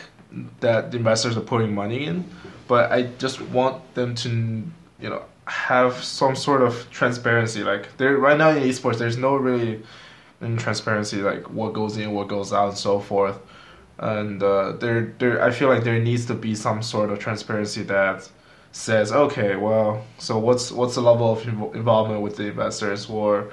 that 0.60 0.90
the 0.90 0.98
investors 0.98 1.36
are 1.36 1.42
putting 1.42 1.74
money 1.74 2.04
in, 2.04 2.24
but 2.68 2.92
I 2.92 3.02
just 3.18 3.40
want 3.40 3.94
them 3.94 4.14
to, 4.16 4.28
you 5.00 5.08
know, 5.08 5.22
have 5.46 6.02
some 6.02 6.36
sort 6.36 6.62
of 6.62 6.90
transparency. 6.90 7.62
Like 7.62 7.96
there 7.96 8.16
right 8.18 8.36
now 8.36 8.50
in 8.50 8.62
esports, 8.62 8.98
there's 8.98 9.16
no 9.16 9.36
really 9.36 9.82
transparency, 10.56 11.22
like 11.22 11.50
what 11.50 11.72
goes 11.72 11.96
in, 11.96 12.12
what 12.12 12.28
goes 12.28 12.52
out, 12.52 12.68
and 12.68 12.78
so 12.78 13.00
forth. 13.00 13.38
And 13.98 14.42
uh, 14.42 14.72
there, 14.72 15.14
there, 15.18 15.42
I 15.42 15.50
feel 15.50 15.68
like 15.68 15.84
there 15.84 15.98
needs 15.98 16.26
to 16.26 16.34
be 16.34 16.54
some 16.54 16.82
sort 16.82 17.10
of 17.10 17.18
transparency 17.18 17.82
that 17.84 18.28
says, 18.72 19.10
okay, 19.10 19.56
well, 19.56 20.04
so 20.18 20.38
what's 20.38 20.70
what's 20.70 20.94
the 20.94 21.00
level 21.00 21.32
of 21.32 21.46
involvement 21.74 22.20
with 22.20 22.36
the 22.36 22.48
investors, 22.48 23.08
or 23.08 23.52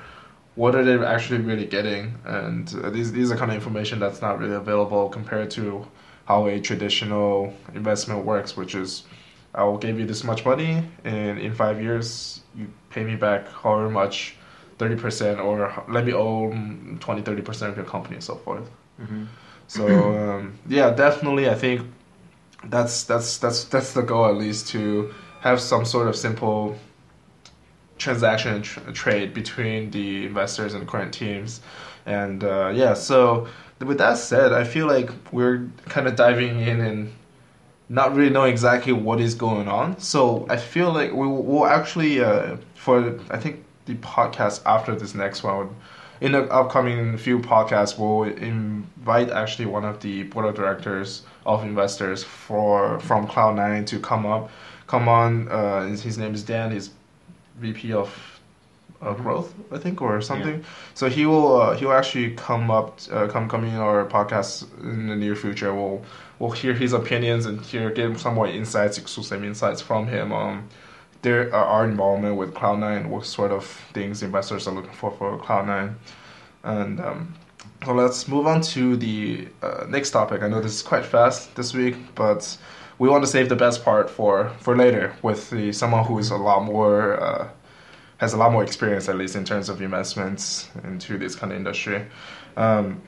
what 0.56 0.76
are 0.76 0.84
they 0.84 1.04
actually 1.04 1.40
really 1.40 1.66
getting? 1.66 2.14
And 2.26 2.74
uh, 2.84 2.90
these 2.90 3.12
these 3.12 3.32
are 3.32 3.38
kind 3.38 3.52
of 3.52 3.56
information 3.56 4.00
that's 4.00 4.22
not 4.22 4.40
really 4.40 4.56
available 4.56 5.10
compared 5.10 5.50
to 5.52 5.88
how 6.26 6.48
a 6.48 6.60
traditional 6.60 7.54
investment 7.74 8.26
works, 8.26 8.58
which 8.58 8.76
is 8.76 9.04
I 9.56 9.64
will 9.64 9.78
give 9.78 10.00
you 10.00 10.06
this 10.06 10.24
much 10.24 10.46
money, 10.46 10.84
and 11.06 11.40
in 11.40 11.54
five 11.54 11.82
years 11.82 12.42
you 12.56 12.68
pay 12.90 13.04
me 13.04 13.16
back 13.16 13.48
however 13.48 13.90
much, 13.90 14.36
thirty 14.84 15.02
percent, 15.02 15.40
or 15.40 15.84
let 15.88 16.06
me 16.06 16.14
own 16.14 16.98
20 17.00 17.22
30 17.22 17.42
percent 17.42 17.72
of 17.72 17.78
your 17.78 17.86
company, 17.86 18.16
and 18.16 18.24
so 18.24 18.36
forth. 18.36 18.70
Mm-hmm. 19.02 19.26
So 19.68 19.88
um, 20.18 20.60
yeah, 20.68 20.90
definitely, 20.92 21.50
I 21.50 21.56
think 21.56 21.82
that's 22.66 23.04
that's 23.04 23.38
that's 23.38 23.66
that's 23.66 23.94
the 23.94 24.02
goal 24.02 24.26
at 24.26 24.36
least 24.36 24.68
to 24.70 25.14
have 25.42 25.60
some 25.60 25.86
sort 25.86 26.08
of 26.08 26.16
simple 26.16 26.76
transaction 27.98 28.62
trade 28.62 29.34
between 29.34 29.92
the 29.92 30.26
investors 30.26 30.74
and 30.74 30.88
current 30.88 31.14
teams 31.14 31.62
and 32.06 32.44
uh, 32.44 32.72
yeah 32.74 32.94
so 32.94 33.48
with 33.80 33.98
that 33.98 34.18
said 34.18 34.52
i 34.52 34.64
feel 34.64 34.88
like 34.88 35.10
we're 35.32 35.68
kind 35.90 36.08
of 36.08 36.16
diving 36.16 36.60
in 36.60 36.82
and 36.82 37.12
not 37.90 38.16
really 38.16 38.30
knowing 38.30 38.52
exactly 38.52 38.94
what 38.94 39.20
is 39.22 39.36
going 39.36 39.68
on 39.68 39.98
so 40.00 40.46
i 40.50 40.58
feel 40.58 40.92
like 40.92 41.12
we 41.12 41.28
will 41.28 41.68
actually 41.68 42.24
uh, 42.24 42.58
for 42.76 43.20
i 43.30 43.38
think 43.38 43.63
the 43.86 43.96
podcast 43.96 44.62
after 44.66 44.96
this 44.96 45.14
next 45.16 45.44
one 45.44 45.70
in 46.22 46.32
the 46.32 46.44
upcoming 46.52 47.18
few 47.18 47.40
podcasts 47.40 47.98
we'll 47.98 48.24
invite 48.38 49.30
actually 49.30 49.66
one 49.66 49.84
of 49.84 50.00
the 50.02 50.24
board 50.24 50.46
of 50.46 50.56
directors 50.56 51.24
of 51.46 51.64
investors 51.64 52.24
for 52.24 53.00
from 53.00 53.28
Cloud9 53.28 53.86
to 53.88 54.00
come 54.00 54.26
up, 54.26 54.50
come 54.88 55.08
on. 55.08 55.48
Uh, 55.50 55.88
his 55.88 56.18
name 56.18 56.34
is 56.34 56.44
Dan. 56.44 56.72
He's 56.72 56.92
VP 57.60 57.94
of 57.94 58.40
uh, 59.02 59.14
growth, 59.14 59.54
I 59.72 59.78
think, 59.78 60.02
or 60.02 60.22
something. 60.22 60.60
Yeah. 60.60 60.66
So 60.94 61.10
he 61.10 61.26
will 61.26 61.62
uh, 61.62 61.76
he 61.76 61.86
will 61.86 61.94
actually 61.94 62.32
come 62.36 62.72
up, 62.72 63.00
uh, 63.12 63.28
come 63.28 63.50
come 63.50 63.66
in 63.66 63.76
our 63.76 64.06
podcast 64.06 64.68
in 64.82 65.08
the 65.08 65.16
near 65.16 65.36
future. 65.36 65.74
We'll 65.74 66.04
we'll 66.40 66.52
hear 66.52 66.74
his 66.74 66.94
opinions 66.94 67.46
and 67.46 67.62
hear 67.62 67.90
get 67.92 68.18
some 68.20 68.36
more 68.36 68.48
insights, 68.48 68.98
exclusive 68.98 69.44
insights 69.44 69.82
from 69.82 70.08
him. 70.08 70.32
Um, 70.32 70.70
there 71.24 71.54
our 71.54 71.86
involvement 71.86 72.36
with 72.36 72.54
Cloud9, 72.54 73.08
what 73.08 73.26
sort 73.26 73.52
of 73.52 73.66
things 73.94 74.22
investors 74.22 74.68
are 74.68 74.74
looking 74.76 74.92
for 74.92 75.12
for 75.12 75.40
Cloud9, 75.40 75.96
and 76.64 77.00
um, 77.00 77.34
so 77.86 77.94
let's 77.94 78.28
move 78.28 78.48
on 78.48 78.62
to 78.62 78.96
the 78.96 79.48
uh, 79.62 79.86
next 79.90 80.12
topic. 80.12 80.42
I 80.42 80.48
know 80.48 80.62
this 80.62 80.74
is 80.74 80.82
quite 80.82 81.06
fast 81.06 81.54
this 81.56 81.74
week, 81.74 81.96
but 82.16 82.58
we 82.98 83.10
want 83.10 83.24
to 83.24 83.28
save 83.30 83.50
the 83.50 83.56
best 83.56 83.84
part 83.84 84.10
for, 84.10 84.50
for 84.60 84.78
later 84.78 85.14
with 85.22 85.50
the, 85.50 85.74
someone 85.74 86.06
who 86.06 86.18
is 86.20 86.30
a 86.30 86.38
lot 86.38 86.64
more 86.64 87.22
uh, 87.22 87.50
has 88.18 88.34
a 88.34 88.38
lot 88.38 88.54
more 88.54 88.64
experience 88.64 89.10
at 89.10 89.18
least 89.18 89.36
in 89.36 89.44
terms 89.44 89.68
of 89.68 89.82
investments 89.82 90.70
into 90.86 91.18
this 91.18 91.36
kind 91.36 91.52
of 91.52 91.58
industry. 91.58 92.06
Um, 92.56 93.02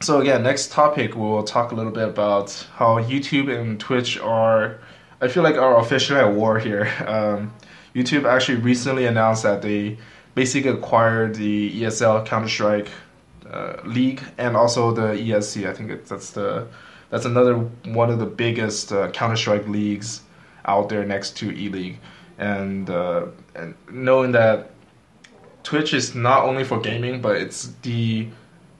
so 0.00 0.20
again, 0.20 0.42
next 0.42 0.72
topic 0.72 1.14
we 1.14 1.20
will 1.20 1.42
talk 1.42 1.72
a 1.72 1.74
little 1.74 1.92
bit 1.92 2.08
about 2.08 2.66
how 2.74 2.98
YouTube 2.98 3.54
and 3.54 3.78
Twitch 3.78 4.18
are. 4.18 4.78
I 5.20 5.28
feel 5.28 5.42
like 5.42 5.56
are 5.56 5.78
officially 5.78 6.20
at 6.20 6.32
war 6.32 6.58
here. 6.58 6.90
Um, 7.06 7.52
YouTube 7.94 8.24
actually 8.24 8.58
recently 8.58 9.06
announced 9.06 9.42
that 9.42 9.62
they 9.62 9.98
basically 10.34 10.70
acquired 10.70 11.34
the 11.34 11.82
ESL 11.82 12.24
Counter 12.26 12.48
Strike 12.48 12.88
uh, 13.50 13.76
league 13.84 14.22
and 14.38 14.56
also 14.56 14.92
the 14.92 15.08
ESC. 15.14 15.68
I 15.68 15.74
think 15.74 15.90
it, 15.90 16.06
that's 16.06 16.30
the 16.30 16.66
that's 17.10 17.26
another 17.26 17.56
one 17.84 18.08
of 18.10 18.18
the 18.18 18.26
biggest 18.26 18.92
uh, 18.92 19.10
Counter 19.10 19.36
Strike 19.36 19.68
leagues 19.68 20.22
out 20.64 20.88
there 20.88 21.04
next 21.04 21.36
to 21.38 21.50
E 21.52 21.68
League, 21.68 21.98
and 22.38 22.88
uh, 22.88 23.26
and 23.54 23.74
knowing 23.90 24.32
that 24.32 24.70
Twitch 25.62 25.92
is 25.92 26.14
not 26.14 26.44
only 26.44 26.64
for 26.64 26.80
gaming, 26.80 27.20
but 27.20 27.36
it's 27.36 27.74
the 27.82 28.28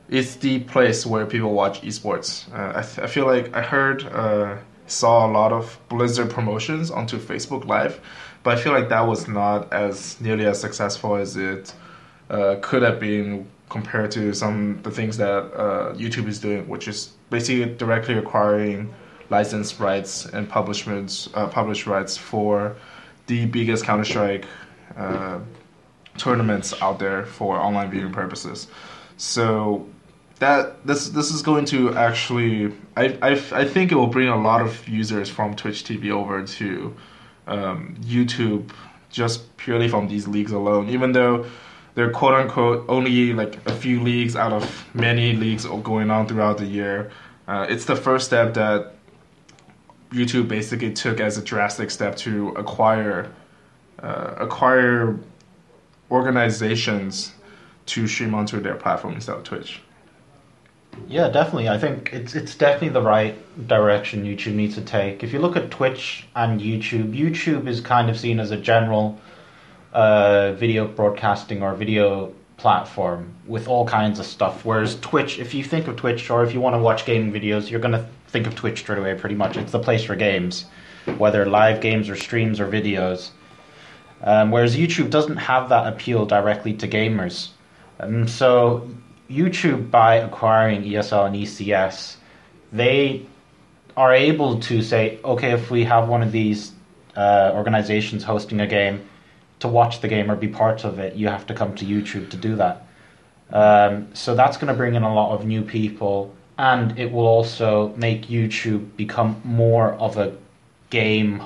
it's 0.08 0.36
the 0.36 0.60
place 0.60 1.04
where 1.04 1.26
people 1.26 1.52
watch 1.52 1.82
esports. 1.82 2.50
Uh, 2.52 2.78
I, 2.78 2.82
th- 2.82 2.98
I 2.98 3.06
feel 3.06 3.26
like 3.26 3.54
I 3.54 3.62
heard 3.62 4.04
uh, 4.06 4.56
saw 4.92 5.26
a 5.26 5.30
lot 5.30 5.52
of 5.52 5.78
Blizzard 5.88 6.30
promotions 6.30 6.90
onto 6.90 7.18
Facebook 7.18 7.64
Live, 7.66 8.00
but 8.42 8.58
I 8.58 8.60
feel 8.60 8.72
like 8.72 8.88
that 8.90 9.06
was 9.06 9.26
not 9.26 9.72
as 9.72 10.20
nearly 10.20 10.46
as 10.46 10.60
successful 10.60 11.16
as 11.16 11.36
it 11.36 11.74
uh, 12.30 12.56
could 12.60 12.82
have 12.82 13.00
been 13.00 13.46
compared 13.68 14.10
to 14.12 14.34
some 14.34 14.80
the 14.82 14.90
things 14.90 15.16
that 15.16 15.42
uh, 15.54 15.94
YouTube 15.94 16.28
is 16.28 16.38
doing, 16.38 16.68
which 16.68 16.88
is 16.88 17.12
basically 17.30 17.74
directly 17.74 18.14
acquiring 18.14 18.92
license 19.30 19.80
rights 19.80 20.26
and 20.26 20.48
publishments 20.48 21.28
uh, 21.34 21.46
publish 21.46 21.86
rights 21.86 22.16
for 22.16 22.76
the 23.28 23.46
biggest 23.46 23.84
Counter 23.84 24.04
Strike 24.04 24.44
uh, 24.96 25.38
tournaments 26.18 26.74
out 26.82 26.98
there 26.98 27.24
for 27.24 27.56
online 27.56 27.90
viewing 27.90 28.12
purposes. 28.12 28.68
So 29.16 29.86
that 30.42 30.84
this 30.84 31.08
this 31.10 31.30
is 31.30 31.40
going 31.40 31.64
to 31.64 31.94
actually 31.94 32.72
I, 32.96 33.16
I, 33.22 33.30
I 33.52 33.64
think 33.64 33.92
it 33.92 33.94
will 33.94 34.08
bring 34.08 34.28
a 34.28 34.36
lot 34.36 34.60
of 34.60 34.88
users 34.88 35.28
from 35.30 35.54
Twitch 35.54 35.84
TV 35.84 36.10
over 36.10 36.44
to 36.44 36.94
um, 37.46 37.96
YouTube 38.00 38.70
just 39.08 39.56
purely 39.56 39.88
from 39.88 40.08
these 40.08 40.26
leagues 40.26 40.50
alone. 40.50 40.88
Even 40.88 41.12
though 41.12 41.46
they're 41.94 42.10
quote 42.10 42.34
unquote 42.34 42.84
only 42.88 43.32
like 43.32 43.54
a 43.68 43.72
few 43.72 44.02
leagues 44.02 44.34
out 44.34 44.52
of 44.52 44.64
many 44.94 45.34
leagues 45.34 45.64
going 45.64 46.10
on 46.10 46.26
throughout 46.26 46.58
the 46.58 46.66
year. 46.66 47.12
Uh, 47.46 47.66
it's 47.68 47.84
the 47.84 47.96
first 47.96 48.26
step 48.26 48.54
that 48.54 48.94
YouTube 50.10 50.48
basically 50.48 50.92
took 50.92 51.20
as 51.20 51.38
a 51.38 51.42
drastic 51.42 51.88
step 51.92 52.16
to 52.16 52.48
acquire 52.62 53.32
uh, 54.02 54.34
acquire 54.38 55.20
organizations 56.10 57.32
to 57.86 58.08
stream 58.08 58.34
onto 58.34 58.60
their 58.60 58.74
platform 58.74 59.14
instead 59.14 59.36
of 59.36 59.44
Twitch. 59.44 59.80
Yeah, 61.08 61.28
definitely. 61.28 61.68
I 61.68 61.78
think 61.78 62.10
it's 62.12 62.34
it's 62.34 62.54
definitely 62.54 62.90
the 62.90 63.02
right 63.02 63.36
direction 63.68 64.24
YouTube 64.24 64.54
needs 64.54 64.74
to 64.76 64.82
take. 64.82 65.22
If 65.22 65.32
you 65.32 65.38
look 65.38 65.56
at 65.56 65.70
Twitch 65.70 66.26
and 66.34 66.60
YouTube, 66.60 67.14
YouTube 67.14 67.66
is 67.66 67.80
kind 67.80 68.08
of 68.10 68.18
seen 68.18 68.40
as 68.40 68.50
a 68.50 68.56
general 68.56 69.20
uh, 69.92 70.52
video 70.52 70.86
broadcasting 70.86 71.62
or 71.62 71.74
video 71.74 72.32
platform 72.56 73.34
with 73.46 73.68
all 73.68 73.86
kinds 73.86 74.18
of 74.18 74.26
stuff. 74.26 74.64
Whereas 74.64 74.98
Twitch, 75.00 75.38
if 75.38 75.52
you 75.52 75.64
think 75.64 75.88
of 75.88 75.96
Twitch 75.96 76.30
or 76.30 76.44
if 76.44 76.54
you 76.54 76.60
want 76.60 76.74
to 76.74 76.78
watch 76.78 77.04
gaming 77.04 77.32
videos, 77.32 77.70
you're 77.70 77.80
going 77.80 77.92
to 77.92 78.06
think 78.28 78.46
of 78.46 78.54
Twitch 78.54 78.80
straight 78.80 78.98
away 78.98 79.14
pretty 79.14 79.34
much. 79.34 79.56
It's 79.56 79.72
the 79.72 79.80
place 79.80 80.04
for 80.04 80.16
games, 80.16 80.66
whether 81.18 81.44
live 81.44 81.80
games 81.80 82.08
or 82.08 82.16
streams 82.16 82.60
or 82.60 82.68
videos. 82.68 83.30
Um, 84.22 84.50
whereas 84.52 84.76
YouTube 84.76 85.10
doesn't 85.10 85.36
have 85.36 85.68
that 85.70 85.92
appeal 85.92 86.24
directly 86.24 86.72
to 86.74 86.86
gamers. 86.86 87.48
Um, 87.98 88.28
so 88.28 88.88
YouTube, 89.32 89.90
by 89.90 90.16
acquiring 90.16 90.82
ESL 90.82 91.26
and 91.26 91.36
ECS, 91.36 92.16
they 92.72 93.26
are 93.96 94.14
able 94.14 94.60
to 94.60 94.82
say, 94.82 95.18
okay, 95.24 95.52
if 95.52 95.70
we 95.70 95.84
have 95.84 96.08
one 96.08 96.22
of 96.22 96.32
these 96.32 96.72
uh, 97.16 97.50
organizations 97.54 98.24
hosting 98.24 98.60
a 98.60 98.66
game, 98.66 99.08
to 99.62 99.68
watch 99.68 100.00
the 100.00 100.08
game 100.08 100.28
or 100.30 100.34
be 100.34 100.48
part 100.48 100.84
of 100.84 100.98
it, 100.98 101.14
you 101.14 101.28
have 101.28 101.46
to 101.46 101.54
come 101.54 101.72
to 101.76 101.84
YouTube 101.84 102.28
to 102.30 102.36
do 102.36 102.56
that. 102.56 102.84
Um, 103.52 104.12
so 104.12 104.34
that's 104.34 104.56
going 104.56 104.68
to 104.68 104.74
bring 104.74 104.96
in 104.96 105.04
a 105.04 105.14
lot 105.14 105.34
of 105.34 105.46
new 105.46 105.62
people, 105.62 106.34
and 106.58 106.98
it 106.98 107.12
will 107.12 107.26
also 107.26 107.94
make 107.96 108.26
YouTube 108.26 108.96
become 108.96 109.40
more 109.44 109.92
of 109.92 110.16
a 110.16 110.34
game 110.90 111.42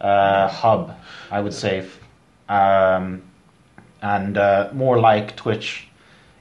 uh, 0.00 0.48
hub, 0.48 0.96
I 1.32 1.40
would 1.40 1.52
say, 1.52 1.84
um, 2.48 3.22
and 4.00 4.38
uh, 4.38 4.70
more 4.72 5.00
like 5.00 5.34
Twitch 5.34 5.88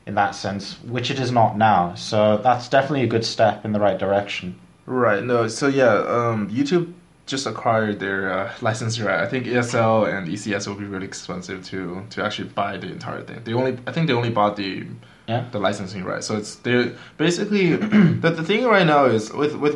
in 0.09 0.15
that 0.15 0.31
sense, 0.31 0.73
which 0.95 1.11
it 1.11 1.19
is 1.19 1.31
not 1.31 1.55
now. 1.55 1.93
So 1.93 2.37
that's 2.43 2.67
definitely 2.67 3.03
a 3.03 3.07
good 3.07 3.23
step 3.23 3.63
in 3.63 3.71
the 3.71 3.79
right 3.79 3.97
direction. 3.97 4.59
Right. 4.87 5.23
No. 5.23 5.47
So 5.47 5.67
yeah, 5.67 5.93
um, 6.17 6.49
YouTube 6.49 6.91
just 7.27 7.45
acquired 7.45 7.99
their 7.99 8.33
uh, 8.33 8.51
licensing 8.61 9.05
right. 9.05 9.19
I 9.19 9.27
think 9.27 9.45
ESL 9.45 10.11
and 10.11 10.27
ECS 10.27 10.67
will 10.67 10.75
be 10.75 10.85
really 10.85 11.05
expensive 11.05 11.63
to 11.65 12.03
to 12.09 12.25
actually 12.25 12.49
buy 12.49 12.75
the 12.77 12.87
entire 12.87 13.21
thing. 13.21 13.39
They 13.43 13.53
only 13.53 13.77
I 13.85 13.91
think 13.91 14.07
they 14.07 14.13
only 14.13 14.31
bought 14.31 14.55
the 14.55 14.87
yeah. 15.27 15.45
the 15.51 15.59
licensing 15.59 16.03
right. 16.03 16.23
So 16.23 16.37
it's 16.37 16.55
they 16.55 16.91
basically 17.17 17.75
the 18.23 18.31
the 18.31 18.43
thing 18.43 18.65
right 18.65 18.87
now 18.87 19.05
is 19.05 19.31
with 19.31 19.55
with 19.55 19.75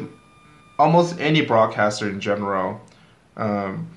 almost 0.79 1.19
any 1.19 1.41
broadcaster 1.45 2.09
in 2.09 2.19
general. 2.19 2.81
Um, 3.37 3.87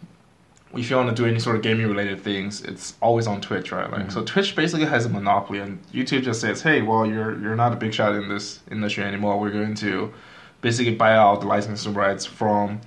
if 0.76 0.90
you 0.90 0.96
want 0.96 1.08
to 1.08 1.14
do 1.14 1.28
any 1.28 1.38
sort 1.40 1.56
of 1.56 1.62
gaming 1.62 1.86
related 1.86 2.20
things, 2.20 2.62
it's 2.62 2.94
always 3.00 3.26
on 3.26 3.40
Twitch, 3.40 3.72
right? 3.72 3.90
Like, 3.90 4.02
mm-hmm. 4.02 4.10
so 4.10 4.24
Twitch 4.24 4.54
basically 4.54 4.86
has 4.86 5.06
a 5.06 5.08
monopoly, 5.08 5.58
and 5.60 5.80
YouTube 5.92 6.22
just 6.22 6.40
says, 6.40 6.62
"Hey, 6.62 6.82
well, 6.82 7.06
you're 7.06 7.40
you're 7.40 7.56
not 7.56 7.72
a 7.72 7.76
big 7.76 7.92
shot 7.94 8.14
in 8.14 8.28
this 8.28 8.60
industry 8.70 9.04
anymore. 9.04 9.38
We're 9.38 9.50
going 9.50 9.74
to 9.76 10.12
basically 10.60 10.94
buy 10.94 11.14
out 11.14 11.40
the 11.40 11.46
licensing 11.46 11.94
rights 11.94 12.24
from 12.24 12.80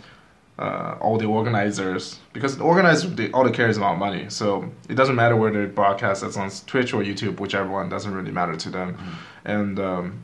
uh, 0.59 0.97
all 0.99 1.17
the 1.17 1.25
organizers 1.25 2.19
because 2.33 2.57
the 2.57 2.63
organizers 2.63 3.13
they, 3.15 3.31
all 3.31 3.43
they 3.43 3.51
care 3.51 3.69
is 3.69 3.77
about 3.77 3.97
money. 3.97 4.29
So 4.29 4.69
it 4.89 4.95
doesn't 4.95 5.15
matter 5.15 5.35
whether 5.35 5.63
it 5.63 5.73
broadcasts 5.73 6.21
that's 6.21 6.37
on 6.37 6.49
Twitch 6.67 6.93
or 6.93 7.01
YouTube, 7.01 7.39
whichever 7.39 7.69
one 7.69 7.89
doesn't 7.89 8.13
really 8.13 8.31
matter 8.31 8.55
to 8.55 8.69
them. 8.69 8.95
Mm-hmm. 8.95 9.11
And 9.45 9.79
um, 9.79 10.23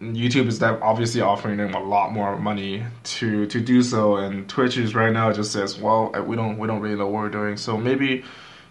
YouTube 0.00 0.46
is 0.46 0.62
obviously 0.62 1.22
offering 1.22 1.56
them 1.56 1.72
a 1.74 1.82
lot 1.82 2.12
more 2.12 2.38
money 2.38 2.84
to 3.04 3.46
to 3.46 3.60
do 3.60 3.82
so, 3.82 4.16
and 4.16 4.48
Twitch 4.48 4.76
is 4.76 4.94
right 4.94 5.12
now 5.12 5.32
just 5.32 5.52
says, 5.52 5.78
well, 5.78 6.12
we 6.26 6.36
don't 6.36 6.58
we 6.58 6.66
don't 6.66 6.80
really 6.80 6.96
know 6.96 7.06
what 7.06 7.22
we're 7.22 7.30
doing. 7.30 7.56
So 7.56 7.76
maybe 7.78 8.22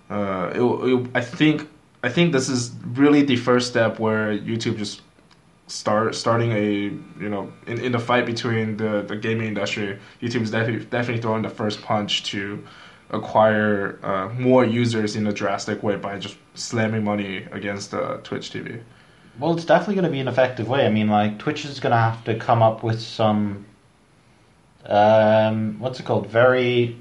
uh, 0.09 0.51
it, 0.53 0.61
it, 0.61 1.09
I 1.15 1.21
think 1.21 1.67
I 2.03 2.09
think 2.09 2.31
this 2.31 2.47
is 2.49 2.71
really 2.85 3.23
the 3.23 3.37
first 3.37 3.67
step 3.67 3.99
where 3.99 4.37
YouTube 4.37 4.77
just 4.77 5.01
start 5.67 6.13
starting 6.13 6.51
a 6.51 6.63
you 7.19 7.29
know 7.29 7.51
in, 7.65 7.79
in 7.79 7.91
the 7.91 7.99
fight 7.99 8.27
between 8.27 8.77
the, 8.77 9.01
the 9.01 9.15
gaming 9.15 9.47
industry. 9.47 9.97
YouTube 10.21 10.43
is 10.43 10.51
definitely 10.51 10.85
definitely 10.85 11.21
throwing 11.21 11.41
the 11.41 11.49
first 11.49 11.81
punch 11.81 12.23
to 12.25 12.63
acquire 13.09 13.99
uh, 14.03 14.29
more 14.29 14.63
users 14.63 15.15
in 15.15 15.25
a 15.25 15.33
drastic 15.33 15.81
way 15.81 15.95
by 15.95 16.19
just 16.19 16.37
slamming 16.53 17.03
money 17.03 17.47
against 17.51 17.93
uh, 17.93 18.17
Twitch 18.23 18.51
TV. 18.51 18.81
Well, 19.37 19.53
it's 19.53 19.65
definitely 19.65 19.95
going 19.95 20.05
to 20.05 20.11
be 20.11 20.21
an 20.21 20.29
effective 20.29 20.69
way. 20.69 20.85
I 20.85 20.89
mean, 20.89 21.09
like 21.09 21.39
Twitch 21.39 21.65
is 21.65 21.81
going 21.81 21.91
to 21.91 21.97
have 21.97 22.23
to 22.23 22.35
come 22.35 22.63
up 22.63 22.83
with 22.83 23.01
some, 23.01 23.65
um, 24.85 25.77
what's 25.79 25.99
it 25.99 26.05
called? 26.05 26.27
Very, 26.27 26.97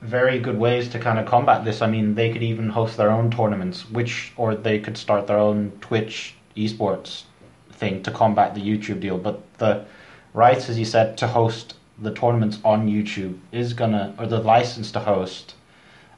very 0.00 0.40
good 0.40 0.58
ways 0.58 0.88
to 0.88 0.98
kind 0.98 1.20
of 1.20 1.26
combat 1.26 1.64
this. 1.64 1.80
I 1.80 1.86
mean, 1.86 2.16
they 2.16 2.32
could 2.32 2.42
even 2.42 2.68
host 2.70 2.96
their 2.96 3.10
own 3.12 3.30
tournaments, 3.30 3.88
which 3.88 4.32
or 4.36 4.56
they 4.56 4.80
could 4.80 4.98
start 4.98 5.28
their 5.28 5.38
own 5.38 5.70
Twitch 5.80 6.34
esports 6.56 7.22
thing 7.70 8.02
to 8.02 8.10
combat 8.10 8.56
the 8.56 8.60
YouTube 8.60 8.98
deal. 8.98 9.16
But 9.16 9.42
the 9.58 9.84
rights, 10.34 10.68
as 10.68 10.76
you 10.76 10.84
said, 10.84 11.16
to 11.18 11.28
host 11.28 11.74
the 12.00 12.12
tournaments 12.12 12.58
on 12.64 12.88
YouTube 12.88 13.38
is 13.52 13.74
gonna, 13.74 14.12
or 14.18 14.26
the 14.26 14.40
license 14.40 14.90
to 14.90 15.00
host 15.00 15.54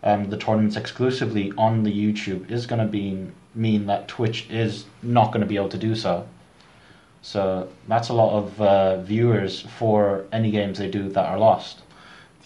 um, 0.02 0.30
the 0.30 0.38
tournaments 0.38 0.76
exclusively 0.76 1.52
on 1.58 1.82
the 1.82 1.92
YouTube 1.92 2.50
is 2.50 2.64
gonna 2.66 2.86
be 2.86 3.28
mean 3.54 3.86
that 3.86 4.08
Twitch 4.08 4.48
is 4.50 4.84
not 5.02 5.28
going 5.28 5.40
to 5.40 5.46
be 5.46 5.56
able 5.56 5.68
to 5.70 5.78
do 5.78 5.94
so. 5.94 6.26
So 7.22 7.68
that's 7.88 8.10
a 8.10 8.12
lot 8.12 8.36
of 8.36 8.60
uh, 8.60 9.00
viewers 9.00 9.62
for 9.78 10.26
any 10.30 10.50
games 10.50 10.78
they 10.78 10.90
do 10.90 11.08
that 11.08 11.24
are 11.24 11.38
lost. 11.38 11.80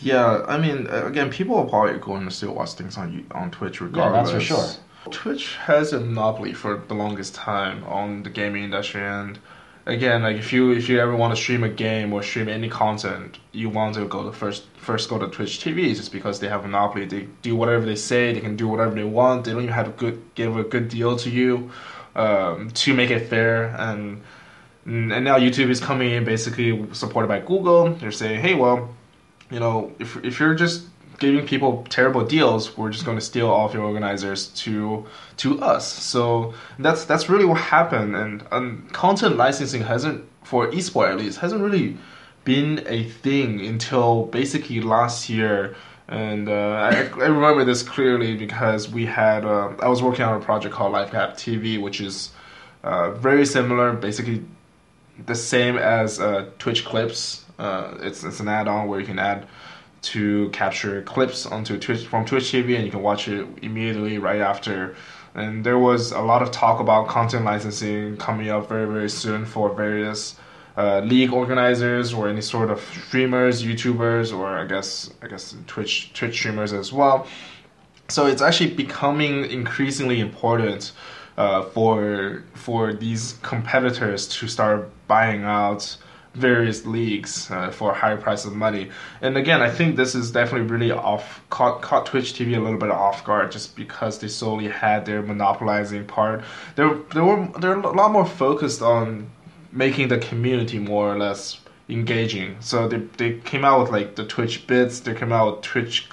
Yeah, 0.01 0.45
I 0.47 0.59
mean, 0.59 0.87
again, 0.87 1.31
people 1.31 1.57
are 1.57 1.67
probably 1.67 1.99
going 1.99 2.25
to 2.25 2.31
still 2.31 2.55
watch 2.55 2.75
things 2.75 2.97
on 2.97 3.27
on 3.33 3.51
Twitch 3.51 3.81
regardless. 3.81 4.29
Yeah, 4.29 4.39
that's 4.39 4.47
for 4.47 4.55
sure. 4.55 5.11
Twitch 5.11 5.57
has 5.57 5.93
a 5.93 6.01
monopoly 6.01 6.53
for 6.53 6.77
the 6.87 6.95
longest 6.95 7.35
time 7.35 7.83
on 7.85 8.23
the 8.23 8.31
gaming 8.31 8.65
industry, 8.65 9.03
and 9.03 9.39
again, 9.89 10.23
like 10.23 10.37
if 10.37 10.53
you 10.53 10.71
if 10.71 10.89
you 10.89 11.01
ever 11.01 11.17
want 11.17 11.35
to 11.35 11.41
stream 11.41 11.65
a 11.65 11.69
game 11.69 12.13
or 12.13 12.23
stream 12.23 12.49
any 12.49 12.69
content, 12.69 13.39
you 13.53 13.69
want 13.71 13.95
to 13.97 14.07
go 14.07 14.23
to 14.25 14.33
first 14.33 14.67
first 14.77 15.09
go 15.09 15.19
to 15.19 15.27
Twitch 15.29 15.59
TV 15.59 15.97
just 15.97 16.13
because 16.13 16.39
they 16.41 16.49
have 16.49 16.65
a 16.65 16.69
monopoly. 16.69 17.07
They 17.07 17.27
do 17.43 17.57
whatever 17.57 17.85
they 17.85 17.97
say. 17.97 18.33
They 18.33 18.41
can 18.41 18.57
do 18.57 18.69
whatever 18.69 18.95
they 18.95 19.05
want. 19.05 19.45
They 19.45 19.53
don't 19.53 19.63
even 19.63 19.75
have 19.75 19.87
to 19.87 19.93
good 19.93 20.23
give 20.35 20.57
a 20.57 20.63
good 20.63 20.89
deal 20.89 21.17
to 21.17 21.31
you 21.31 21.71
um, 22.15 22.71
to 22.71 22.95
make 22.95 23.11
it 23.11 23.29
fair. 23.29 23.75
And 23.79 24.23
and 24.85 25.25
now 25.25 25.39
YouTube 25.39 25.71
is 25.71 25.81
coming 25.81 26.13
in 26.13 26.25
basically 26.25 26.87
supported 26.95 27.29
by 27.29 27.41
Google. 27.41 27.95
They're 27.95 28.13
saying, 28.13 28.41
hey, 28.41 28.55
well, 28.55 28.95
you 29.51 29.59
know, 29.59 29.93
if 29.99 30.17
if 30.23 30.39
you're 30.39 30.55
just 30.55 30.88
giving 31.19 31.47
people 31.47 31.85
terrible 31.91 32.25
deals, 32.25 32.77
we're 32.77 32.91
just 32.91 33.05
going 33.05 33.19
to 33.19 33.25
steal 33.25 33.49
all 33.49 33.67
of 33.67 33.75
your 33.75 33.85
organizers 33.85 34.49
to 34.49 35.07
to 35.39 35.61
us. 35.61 35.87
So 35.93 36.55
that's 36.79 37.05
that's 37.05 37.29
really 37.29 37.45
what 37.45 37.61
happened. 37.61 38.17
And, 38.17 38.45
and 38.51 38.93
content 38.93 39.37
licensing 39.37 39.83
hasn't, 39.83 40.25
for 40.45 40.69
esports 40.69 41.11
at 41.11 41.19
least, 41.19 41.39
hasn't 41.39 41.61
really 41.61 41.97
been 42.45 42.85
a 42.87 43.05
thing 43.05 43.61
until 43.61 44.27
basically 44.27 44.81
last 44.81 45.29
year. 45.29 45.77
And 46.09 46.49
uh, 46.49 46.91
I, 46.91 46.95
I, 46.95 47.27
remember 47.27 47.65
this 47.65 47.83
clearly 47.83 48.35
because 48.35 48.89
we 48.89 49.05
had 49.05 49.45
uh, 49.45 49.75
I 49.81 49.89
was 49.89 50.03
working 50.03 50.25
on 50.25 50.41
a 50.41 50.45
project 50.45 50.75
called 50.75 50.95
LiveCap 50.95 51.35
TV, 51.35 51.81
which 51.81 52.01
is 52.01 52.31
uh, 52.83 53.11
very 53.11 53.45
similar, 53.45 53.93
basically 53.93 54.43
the 55.27 55.35
same 55.35 55.77
as 55.77 56.21
uh, 56.21 56.49
Twitch 56.59 56.85
Clips. 56.85 57.45
Uh, 57.59 57.99
it's 58.01 58.25
it's 58.25 58.41
an 58.41 58.49
add-on 58.49 58.89
where 58.89 59.01
you 59.01 59.07
can 59.07 59.19
add 59.19 59.47
to 60.03 60.49
capture 60.51 61.03
clips 61.03 61.47
onto 61.47 61.79
Twitch 61.79 62.07
from 62.07 62.25
Twitch 62.25 62.45
TV, 62.45 62.77
and 62.77 62.85
you 62.85 62.91
can 62.91 63.03
watch 63.03 63.29
it 63.29 63.47
immediately 63.63 64.19
right 64.19 64.41
after. 64.41 64.95
And 65.35 65.65
there 65.65 65.79
was 65.79 66.13
a 66.13 66.21
lot 66.21 66.43
of 66.43 66.51
talk 66.51 66.81
about 66.81 67.09
content 67.09 67.45
licensing 67.45 68.17
coming 68.17 68.49
up 68.49 68.69
very 68.69 68.87
very 68.87 69.11
soon 69.11 69.45
for 69.45 69.73
various 69.73 70.37
uh, 70.77 71.01
league 71.01 71.33
organizers 71.33 72.15
or 72.15 72.29
any 72.29 72.41
sort 72.41 72.71
of 72.71 72.81
streamers, 73.07 73.65
YouTubers, 73.65 74.37
or 74.37 74.47
I 74.47 74.65
guess 74.65 75.11
I 75.23 75.27
guess 75.27 75.55
Twitch 75.67 76.13
Twitch 76.15 76.35
streamers 76.35 76.73
as 76.73 76.93
well. 76.93 77.27
So 78.09 78.27
it's 78.27 78.41
actually 78.41 78.75
becoming 78.75 79.45
increasingly 79.51 80.21
important 80.21 80.93
uh, 81.37 81.65
for 81.65 82.45
for 82.55 82.93
these 82.93 83.39
competitors 83.43 84.27
to 84.29 84.49
start 84.49 84.91
buying 85.09 85.45
out 85.45 85.97
various 86.35 86.87
leagues 86.87 87.51
uh, 87.51 87.71
for 87.71 87.91
a 87.91 87.95
higher 87.95 88.17
price 88.17 88.45
of 88.45 88.55
money. 88.55 88.91
And 89.21 89.37
again, 89.37 89.63
I 89.63 89.71
think 89.71 89.97
this 89.97 90.15
is 90.15 90.31
definitely 90.31 90.69
really 90.69 90.91
off 90.91 91.41
caught, 91.51 91.83
caught 91.83 92.07
Twitch 92.07 92.35
TV 92.35 92.57
a 92.57 92.61
little 92.61 92.79
bit 92.79 92.91
off 92.91 93.25
guard 93.25 93.51
just 93.51 93.77
because 93.77 94.19
they 94.19 94.29
solely 94.29 94.69
had 94.69 95.05
their 95.05 95.23
monopolizing 95.23 96.07
part. 96.07 96.43
They 96.77 96.89
they 97.15 97.21
were 97.21 97.49
they're 97.59 97.75
a 97.75 97.93
lot 97.93 98.13
more 98.13 98.27
focused 98.27 98.83
on 98.83 99.31
making 99.73 100.09
the 100.09 100.19
community 100.19 100.79
more 100.79 101.13
or 101.13 101.19
less 101.19 101.61
engaging. 101.89 102.57
So 102.61 102.89
they 102.89 102.99
they 103.17 103.39
came 103.41 103.65
out 103.65 103.81
with 103.81 103.91
like 103.91 104.15
the 104.15 104.25
Twitch 104.25 104.67
bits. 104.67 105.01
They 105.01 105.15
came 105.15 105.33
out 105.33 105.57
with 105.57 105.65
Twitch. 105.65 106.09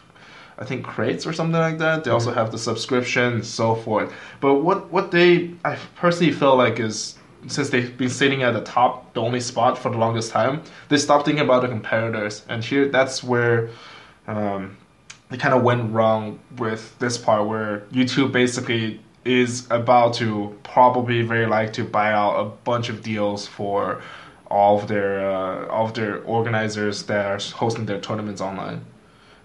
I 0.58 0.63
think 0.63 0.86
crates 0.86 1.28
or 1.28 1.34
something 1.34 1.60
like 1.60 1.80
that. 1.80 2.06
They 2.06 2.12
also 2.12 2.30
mm-hmm. 2.30 2.39
have 2.39 2.51
the 2.54 2.58
subscription 2.58 3.34
and 3.34 3.45
so 3.45 3.75
forth. 3.75 4.13
But 4.39 4.56
what 4.56 4.89
what 4.89 5.12
they 5.12 5.51
I 5.65 5.78
personally 5.95 6.32
feel 6.32 6.56
like 6.56 6.80
is 6.80 7.15
since 7.47 7.69
they've 7.69 7.95
been 7.97 8.10
sitting 8.10 8.43
at 8.43 8.53
the 8.53 8.62
top, 8.62 9.13
the 9.13 9.21
only 9.21 9.39
spot 9.39 9.77
for 9.77 9.89
the 9.89 9.97
longest 9.97 10.31
time, 10.31 10.63
they 10.89 10.97
stopped 10.97 11.25
thinking 11.25 11.43
about 11.43 11.62
the 11.62 11.67
competitors. 11.67 12.43
And 12.49 12.63
here, 12.63 12.88
that's 12.88 13.23
where 13.23 13.69
um, 14.27 14.77
they 15.29 15.38
kind 15.38 15.53
of 15.53 15.63
went 15.63 15.91
wrong 15.91 16.39
with 16.58 16.97
this 16.99 17.17
part, 17.17 17.47
where 17.47 17.81
YouTube 17.91 18.31
basically 18.31 19.01
is 19.23 19.67
about 19.71 20.13
to 20.15 20.55
probably 20.63 21.23
very 21.23 21.47
like 21.47 21.73
to 21.73 21.84
buy 21.84 22.12
out 22.12 22.39
a 22.39 22.45
bunch 22.45 22.89
of 22.89 23.01
deals 23.01 23.47
for 23.47 24.01
all 24.47 24.79
of 24.79 24.88
their 24.88 25.27
uh, 25.27 25.67
all 25.67 25.86
of 25.86 25.93
their 25.95 26.21
organizers 26.23 27.03
that 27.03 27.25
are 27.25 27.39
hosting 27.55 27.86
their 27.88 27.99
tournaments 27.99 28.41
online 28.41 28.86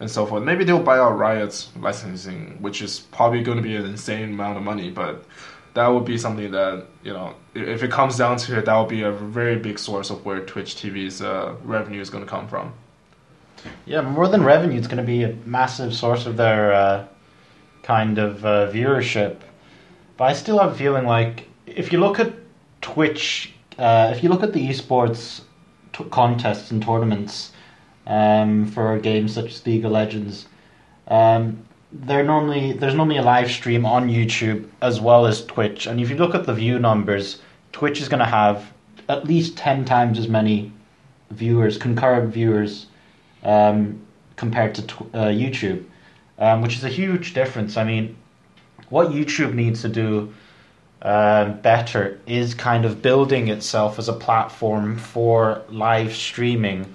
and 0.00 0.10
so 0.10 0.26
forth. 0.26 0.42
Maybe 0.42 0.64
they'll 0.64 0.82
buy 0.82 0.98
out 0.98 1.18
Riot's 1.18 1.68
licensing, 1.78 2.56
which 2.60 2.82
is 2.82 3.00
probably 3.00 3.42
going 3.42 3.58
to 3.58 3.62
be 3.62 3.76
an 3.76 3.84
insane 3.84 4.30
amount 4.30 4.56
of 4.56 4.64
money, 4.64 4.90
but 4.90 5.24
that 5.74 5.87
would 5.88 6.04
be 6.04 6.18
something 6.18 6.50
that 6.50 6.87
you 7.02 7.12
know 7.12 7.35
if 7.54 7.83
it 7.83 7.90
comes 7.90 8.16
down 8.16 8.37
to 8.37 8.59
it 8.59 8.64
that 8.64 8.76
would 8.78 8.88
be 8.88 9.02
a 9.02 9.12
very 9.12 9.56
big 9.56 9.78
source 9.78 10.11
of 10.11 10.24
where 10.24 10.40
twitch 10.40 10.76
tv's 10.76 11.22
uh, 11.22 11.54
revenue 11.62 12.00
is 12.00 12.11
going 12.11 12.24
to 12.24 12.30
come 12.30 12.48
from. 12.48 12.72
Yeah 13.87 14.00
more 14.00 14.28
than 14.28 14.42
revenue 14.42 14.78
it's 14.78 14.87
going 14.87 14.98
to 14.98 15.04
be 15.04 15.22
a 15.22 15.35
massive 15.44 15.94
source 15.94 16.26
of 16.26 16.37
their 16.37 16.72
uh, 16.72 17.06
kind 17.83 18.18
of 18.18 18.44
uh, 18.44 18.70
viewership. 18.70 19.40
But 20.16 20.24
i 20.24 20.33
still 20.33 20.59
have 20.59 20.72
a 20.72 20.74
feeling 20.74 21.06
like 21.06 21.48
if 21.66 21.92
you 21.92 22.00
look 22.00 22.18
at 22.18 22.33
twitch 22.80 23.52
uh, 23.78 24.12
if 24.14 24.22
you 24.22 24.28
look 24.28 24.42
at 24.42 24.52
the 24.52 24.68
esports 24.68 25.42
t- 25.92 26.04
contests 26.11 26.70
and 26.70 26.83
tournaments 26.83 27.52
um, 28.06 28.66
for 28.66 28.98
games 28.98 29.35
such 29.35 29.46
as 29.46 29.66
league 29.66 29.85
of 29.85 29.92
legends 29.92 30.46
um, 31.09 31.64
they're 31.92 32.24
normally 32.24 32.72
there's 32.72 32.94
normally 32.94 33.18
a 33.18 33.22
live 33.22 33.50
stream 33.50 33.85
on 33.85 34.09
YouTube 34.09 34.68
as 34.81 35.00
well 35.00 35.26
as 35.26 35.44
Twitch, 35.44 35.87
and 35.87 36.00
if 36.00 36.11
you 36.11 36.16
look 36.16 36.35
at 36.35 36.44
the 36.46 36.55
view 36.55 36.79
numbers, 36.79 37.40
Twitch 37.72 38.00
is 38.00 38.09
going 38.09 38.20
to 38.20 38.26
have 38.26 38.72
at 39.09 39.24
least 39.26 39.57
ten 39.57 39.85
times 39.85 40.18
as 40.18 40.29
many 40.29 40.72
viewers, 41.31 41.79
concurrent 41.79 42.33
viewers, 42.33 42.87
um, 43.42 44.00
compared 44.37 44.74
to 44.76 44.87
tw- 44.87 45.14
uh, 45.14 45.26
YouTube, 45.26 45.85
um, 46.38 46.62
which 46.62 46.76
is 46.76 46.85
a 46.85 46.88
huge 46.88 47.35
difference. 47.35 47.76
I 47.76 47.85
mean, 47.85 48.16
what 48.88 49.09
YouTube 49.09 49.55
needs 49.55 49.83
to 49.83 49.88
do 49.88 50.33
uh, 51.03 51.50
better 51.55 52.20
is 52.26 52.55
kind 52.55 52.85
of 52.85 53.03
building 53.03 53.48
itself 53.48 53.98
as 53.98 54.09
a 54.09 54.12
platform 54.12 54.96
for 54.96 55.62
live 55.70 56.14
streaming, 56.14 56.94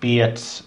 be 0.00 0.20
it 0.20 0.62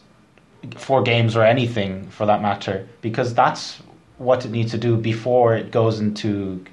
for 0.78 1.02
games 1.02 1.36
or 1.36 1.44
anything 1.44 2.08
for 2.10 2.26
that 2.26 2.42
matter, 2.42 2.88
because 3.02 3.34
that's 3.34 3.82
what 4.18 4.46
it 4.46 4.52
needs 4.52 4.72
to 4.72 4.78
do 4.78 4.98
before 4.98 5.56
it 5.56 5.72
goes 5.72 6.00
into 6.00 6.66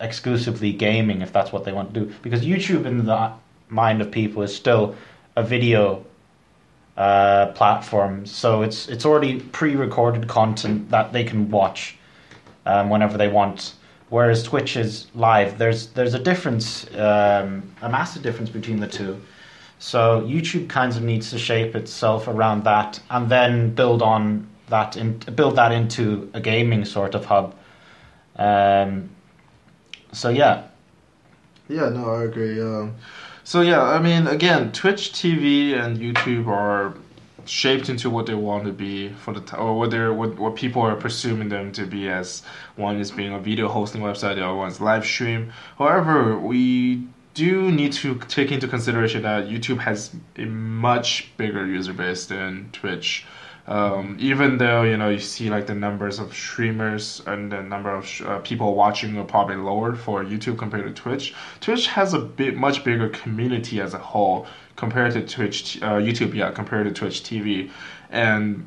exclusively 0.00 0.72
gaming, 0.72 1.22
if 1.22 1.32
that's 1.32 1.52
what 1.52 1.64
they 1.64 1.72
want 1.72 1.94
to 1.94 2.00
do. 2.00 2.14
Because 2.22 2.42
YouTube, 2.44 2.84
in 2.86 3.04
the 3.04 3.32
mind 3.68 4.02
of 4.02 4.10
people, 4.10 4.42
is 4.42 4.54
still 4.54 4.94
a 5.36 5.42
video 5.42 6.04
uh, 6.96 7.46
platform. 7.52 8.26
So 8.26 8.62
it's 8.62 8.88
it's 8.88 9.06
already 9.06 9.40
pre-recorded 9.40 10.28
content 10.28 10.90
that 10.90 11.12
they 11.12 11.24
can 11.24 11.50
watch 11.50 11.96
um, 12.66 12.90
whenever 12.90 13.16
they 13.16 13.28
want. 13.28 13.74
Whereas 14.10 14.42
Twitch 14.42 14.76
is 14.76 15.06
live. 15.14 15.56
There's 15.56 15.86
there's 15.88 16.14
a 16.14 16.18
difference, 16.18 16.86
um, 16.96 17.62
a 17.80 17.88
massive 17.88 18.22
difference 18.22 18.50
between 18.50 18.78
the 18.78 18.88
two. 18.88 19.18
So 19.82 20.20
YouTube 20.20 20.68
kind 20.68 20.92
of 20.92 21.02
needs 21.02 21.30
to 21.30 21.38
shape 21.40 21.74
itself 21.74 22.28
around 22.28 22.62
that, 22.62 23.00
and 23.10 23.28
then 23.28 23.74
build 23.74 24.00
on 24.00 24.46
that, 24.68 24.96
in, 24.96 25.18
build 25.34 25.56
that 25.56 25.72
into 25.72 26.30
a 26.34 26.40
gaming 26.40 26.84
sort 26.84 27.16
of 27.16 27.24
hub. 27.24 27.56
Um, 28.36 29.10
so 30.12 30.28
yeah. 30.28 30.68
Yeah, 31.68 31.88
no, 31.88 32.14
I 32.14 32.22
agree. 32.22 32.60
Um, 32.60 32.94
so 33.42 33.60
yeah, 33.60 33.82
I 33.82 33.98
mean, 33.98 34.28
again, 34.28 34.70
Twitch 34.70 35.10
TV 35.14 35.76
and 35.76 35.98
YouTube 35.98 36.46
are 36.46 36.94
shaped 37.44 37.88
into 37.88 38.08
what 38.08 38.26
they 38.26 38.34
want 38.34 38.66
to 38.66 38.72
be 38.72 39.08
for 39.08 39.34
the 39.34 39.40
t- 39.40 39.56
or 39.56 39.76
what 39.76 39.90
they're 39.90 40.14
what, 40.14 40.38
what 40.38 40.54
people 40.54 40.82
are 40.82 40.94
presuming 40.94 41.48
them 41.48 41.72
to 41.72 41.86
be 41.86 42.08
as 42.08 42.44
one 42.76 43.00
is 43.00 43.10
being 43.10 43.34
a 43.34 43.40
video 43.40 43.66
hosting 43.66 44.00
website, 44.00 44.36
the 44.36 44.46
other 44.46 44.54
one's 44.54 44.80
live 44.80 45.04
stream. 45.04 45.52
However, 45.76 46.38
we 46.38 47.08
do 47.34 47.70
need 47.70 47.92
to 47.94 48.18
take 48.28 48.52
into 48.52 48.68
consideration 48.68 49.22
that 49.22 49.46
YouTube 49.46 49.78
has 49.78 50.14
a 50.36 50.44
much 50.44 51.32
bigger 51.36 51.66
user 51.66 51.92
base 51.92 52.26
than 52.26 52.68
Twitch. 52.72 53.24
Um, 53.66 54.16
even 54.18 54.58
though 54.58 54.82
you 54.82 54.96
know 54.96 55.08
you 55.08 55.20
see 55.20 55.48
like 55.48 55.68
the 55.68 55.74
numbers 55.74 56.18
of 56.18 56.34
streamers 56.34 57.22
and 57.28 57.52
the 57.52 57.62
number 57.62 57.94
of 57.94 58.04
sh- 58.04 58.22
uh, 58.22 58.40
people 58.40 58.74
watching 58.74 59.16
are 59.18 59.24
probably 59.24 59.54
lower 59.54 59.94
for 59.94 60.24
YouTube 60.24 60.58
compared 60.58 60.84
to 60.84 61.02
Twitch, 61.02 61.32
Twitch 61.60 61.86
has 61.86 62.12
a 62.12 62.18
bit 62.18 62.56
much 62.56 62.82
bigger 62.82 63.08
community 63.10 63.80
as 63.80 63.94
a 63.94 63.98
whole 63.98 64.46
compared 64.74 65.12
to 65.12 65.24
Twitch, 65.24 65.80
uh, 65.80 66.00
YouTube, 66.00 66.34
yeah, 66.34 66.50
compared 66.50 66.88
to 66.88 66.92
Twitch 66.92 67.22
TV, 67.22 67.70
and 68.10 68.66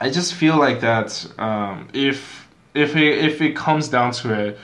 I 0.00 0.10
just 0.10 0.34
feel 0.34 0.56
like 0.56 0.80
that 0.80 1.26
um, 1.36 1.88
if 1.92 2.48
if 2.72 2.94
it, 2.94 3.18
if 3.24 3.42
it 3.42 3.56
comes 3.56 3.88
down 3.88 4.12
to 4.12 4.32
it, 4.32 4.58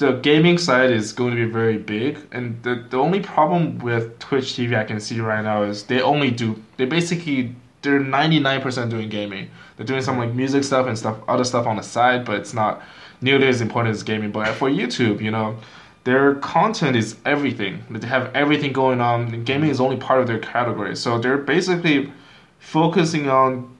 the 0.00 0.12
gaming 0.12 0.56
side 0.56 0.90
is 0.90 1.12
going 1.12 1.36
to 1.36 1.46
be 1.46 1.52
very 1.52 1.76
big, 1.76 2.18
and 2.32 2.60
the 2.62 2.86
the 2.88 2.96
only 2.96 3.20
problem 3.20 3.78
with 3.80 4.18
Twitch 4.18 4.54
TV 4.54 4.74
I 4.74 4.84
can 4.84 4.98
see 4.98 5.20
right 5.20 5.44
now 5.44 5.62
is 5.62 5.84
they 5.84 6.00
only 6.00 6.30
do 6.30 6.60
they 6.78 6.86
basically 6.86 7.54
they're 7.82 8.00
ninety 8.00 8.40
nine 8.40 8.62
percent 8.62 8.90
doing 8.90 9.10
gaming. 9.10 9.50
They're 9.76 9.84
doing 9.84 10.00
some 10.00 10.16
like 10.16 10.32
music 10.32 10.64
stuff 10.64 10.86
and 10.86 10.98
stuff 10.98 11.18
other 11.28 11.44
stuff 11.44 11.66
on 11.66 11.76
the 11.76 11.82
side, 11.82 12.24
but 12.24 12.36
it's 12.40 12.54
not 12.54 12.82
nearly 13.20 13.46
as 13.46 13.60
important 13.60 13.94
as 13.94 14.02
gaming. 14.02 14.32
But 14.32 14.54
for 14.54 14.70
YouTube, 14.70 15.20
you 15.20 15.30
know, 15.30 15.58
their 16.04 16.36
content 16.36 16.96
is 16.96 17.16
everything. 17.26 17.84
They 17.90 18.06
have 18.06 18.34
everything 18.34 18.72
going 18.72 19.02
on. 19.02 19.44
Gaming 19.44 19.68
is 19.68 19.80
only 19.80 19.98
part 19.98 20.22
of 20.22 20.26
their 20.26 20.38
category. 20.38 20.96
So 20.96 21.18
they're 21.18 21.36
basically 21.36 22.10
focusing 22.58 23.28
on 23.28 23.76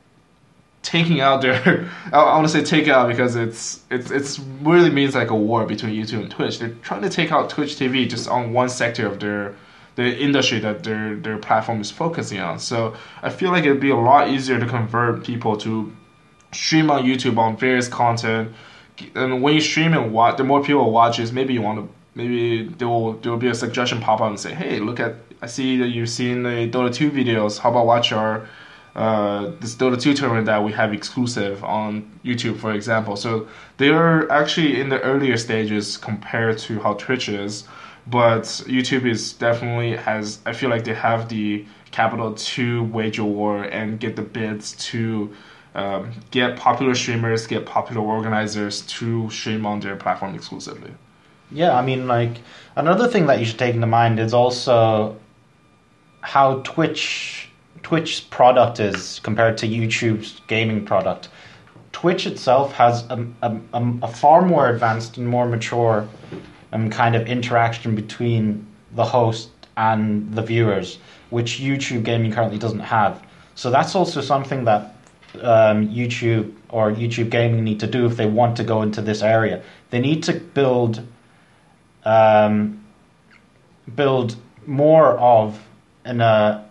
taking 0.83 1.21
out 1.21 1.43
their 1.43 1.91
I 2.13 2.37
want 2.37 2.49
to 2.49 2.53
say 2.53 2.65
take 2.65 2.89
out 2.89 3.09
because 3.09 3.37
it's 3.37 3.83
it's 3.91 4.11
it's 4.11 4.39
really 4.63 4.91
means 4.91 5.15
like 5.15 5.31
a 5.31 5.37
war 5.37 5.67
between 5.67 5.95
YouTube 5.95 6.21
and 6.21 6.31
Twitch. 6.31 6.59
They're 6.59 6.75
trying 6.83 7.03
to 7.03 7.11
take 7.11 7.33
out 7.33 7.51
Twitch 7.51 7.77
TV 7.77 8.09
just 8.09 8.29
on 8.29 8.53
one 8.53 8.69
sector 8.69 9.07
of 9.07 9.21
their 9.21 9.55
the 9.97 10.19
industry 10.19 10.59
that 10.61 10.85
their 10.85 11.17
their 11.17 11.39
platform 11.39 11.81
is 11.81 11.91
focusing 11.91 12.41
on. 12.41 12.59
So 12.59 12.95
I 13.23 13.31
feel 13.31 13.51
like 13.51 13.65
it'd 13.65 13.81
be 13.81 13.91
a 13.91 13.97
lot 13.97 14.31
easier 14.31 14.59
to 14.59 14.67
convert 14.67 15.25
people 15.25 15.57
to 15.59 15.93
stream 16.53 16.91
on 16.91 17.05
YouTube 17.05 17.39
on 17.39 17.57
various 17.57 17.89
content. 17.89 18.53
And 19.15 19.43
when 19.43 19.55
you 19.55 19.61
stream 19.61 19.95
and 19.95 20.13
watch, 20.13 20.37
the 20.37 20.45
more 20.45 20.63
people 20.63 20.91
watches, 20.91 21.33
maybe 21.33 21.55
you 21.55 21.63
want 21.63 21.79
to 21.81 21.95
maybe 22.15 22.65
there 22.65 22.89
will 22.89 23.15
there 23.15 23.33
will 23.33 23.39
be 23.39 23.49
a 23.49 23.55
suggestion 23.55 24.01
pop 24.01 24.21
up 24.21 24.29
and 24.29 24.41
say, 24.41 24.55
hey, 24.55 24.79
look 24.79 25.01
at 25.01 25.17
I 25.43 25.47
see 25.47 25.79
that 25.79 25.89
you've 25.89 26.11
seen 26.11 26.43
the 26.43 26.69
Dota 26.71 26.95
2 26.95 27.11
videos. 27.11 27.59
How 27.59 27.71
about 27.71 27.87
watch 27.87 28.13
our 28.13 28.47
uh, 29.01 29.53
this 29.61 29.75
Dota 29.77 29.99
2 29.99 30.13
tournament 30.13 30.45
that 30.45 30.63
we 30.63 30.73
have 30.73 30.93
exclusive 30.93 31.65
on 31.65 32.21
YouTube, 32.23 32.59
for 32.59 32.75
example. 32.75 33.17
So 33.17 33.49
they 33.79 33.89
are 33.89 34.31
actually 34.31 34.79
in 34.79 34.91
the 34.91 35.01
earlier 35.01 35.39
stages 35.39 35.97
compared 35.97 36.59
to 36.59 36.79
how 36.81 36.93
Twitch 36.95 37.31
is, 37.31 37.65
but 38.07 38.43
YouTube 38.69 39.07
is 39.07 39.33
definitely 39.33 39.97
has. 39.97 40.41
I 40.45 40.53
feel 40.53 40.69
like 40.69 40.85
they 40.85 40.93
have 40.93 41.31
the 41.31 41.65
capital 41.93 42.35
to 42.35 42.85
wage 42.85 43.19
a 43.19 43.25
war 43.25 43.63
and 43.63 43.99
get 43.99 44.17
the 44.17 44.23
bids 44.23 44.73
to 44.91 45.35
um, 45.75 46.13
get 46.31 46.59
popular 46.59 46.95
streamers, 46.95 47.47
get 47.47 47.65
popular 47.65 48.03
organizers 48.03 48.83
to 48.83 49.31
stream 49.31 49.65
on 49.65 49.81
their 49.81 49.97
platform 49.97 50.35
exclusively. 50.35 50.93
Yeah, 51.51 51.75
I 51.75 51.81
mean, 51.81 52.07
like 52.07 52.43
another 52.77 53.09
thing 53.09 53.29
that 53.29 53.39
you 53.39 53.47
should 53.47 53.59
take 53.59 53.75
into 53.75 53.87
mind 53.87 54.21
is 54.21 54.35
also 54.35 55.17
how 56.21 56.61
Twitch 56.65 57.40
Twitch's 57.83 58.21
product 58.21 58.81
is 58.81 59.21
compared 59.21 59.59
to 59.59 59.67
YouTube's 59.67 60.41
gaming 60.47 60.85
product. 60.85 61.29
Twitch 61.93 62.27
itself 62.27 62.73
has 62.73 63.05
a, 63.11 63.27
a, 63.43 63.59
a 64.03 64.09
far 64.09 64.43
more 64.43 64.69
advanced 64.69 65.17
and 65.17 65.27
more 65.27 65.47
mature 65.47 66.09
um, 66.73 66.91
kind 66.91 67.17
of 67.17 67.27
interaction 67.27 67.95
between 67.95 68.67
the 68.93 69.05
host 69.05 69.51
and 69.77 70.33
the 70.35 70.43
viewers, 70.43 70.99
which 71.31 71.59
YouTube 71.59 72.05
gaming 72.05 72.33
currently 72.33 72.59
doesn't 72.59 72.81
have. 72.81 73.23
So 73.55 73.71
that's 73.71 73.95
also 73.95 74.21
something 74.21 74.65
that 74.65 74.95
um, 75.43 75.89
YouTube 75.89 76.55
or 76.69 76.93
YouTube 76.93 77.31
gaming 77.31 77.65
need 77.65 77.81
to 77.81 77.87
do 77.87 78.07
if 78.07 78.17
they 78.17 78.27
want 78.27 78.57
to 78.57 78.65
go 78.65 78.83
into 78.83 79.03
this 79.03 79.23
area. 79.23 79.63
They 79.91 80.01
need 80.01 80.23
to 80.25 80.35
build 80.35 81.07
um, 82.05 82.85
build 83.95 84.37
more 84.67 85.19
of 85.19 85.61
in 86.05 86.21
a 86.21 86.70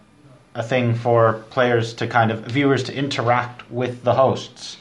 a 0.60 0.64
thing 0.64 0.94
for 0.94 1.46
players 1.50 1.94
to 1.94 2.06
kind 2.06 2.32
of 2.32 2.40
viewers 2.42 2.84
to 2.84 2.94
interact 2.94 3.72
with 3.72 4.04
the 4.04 4.14
hosts. 4.14 4.78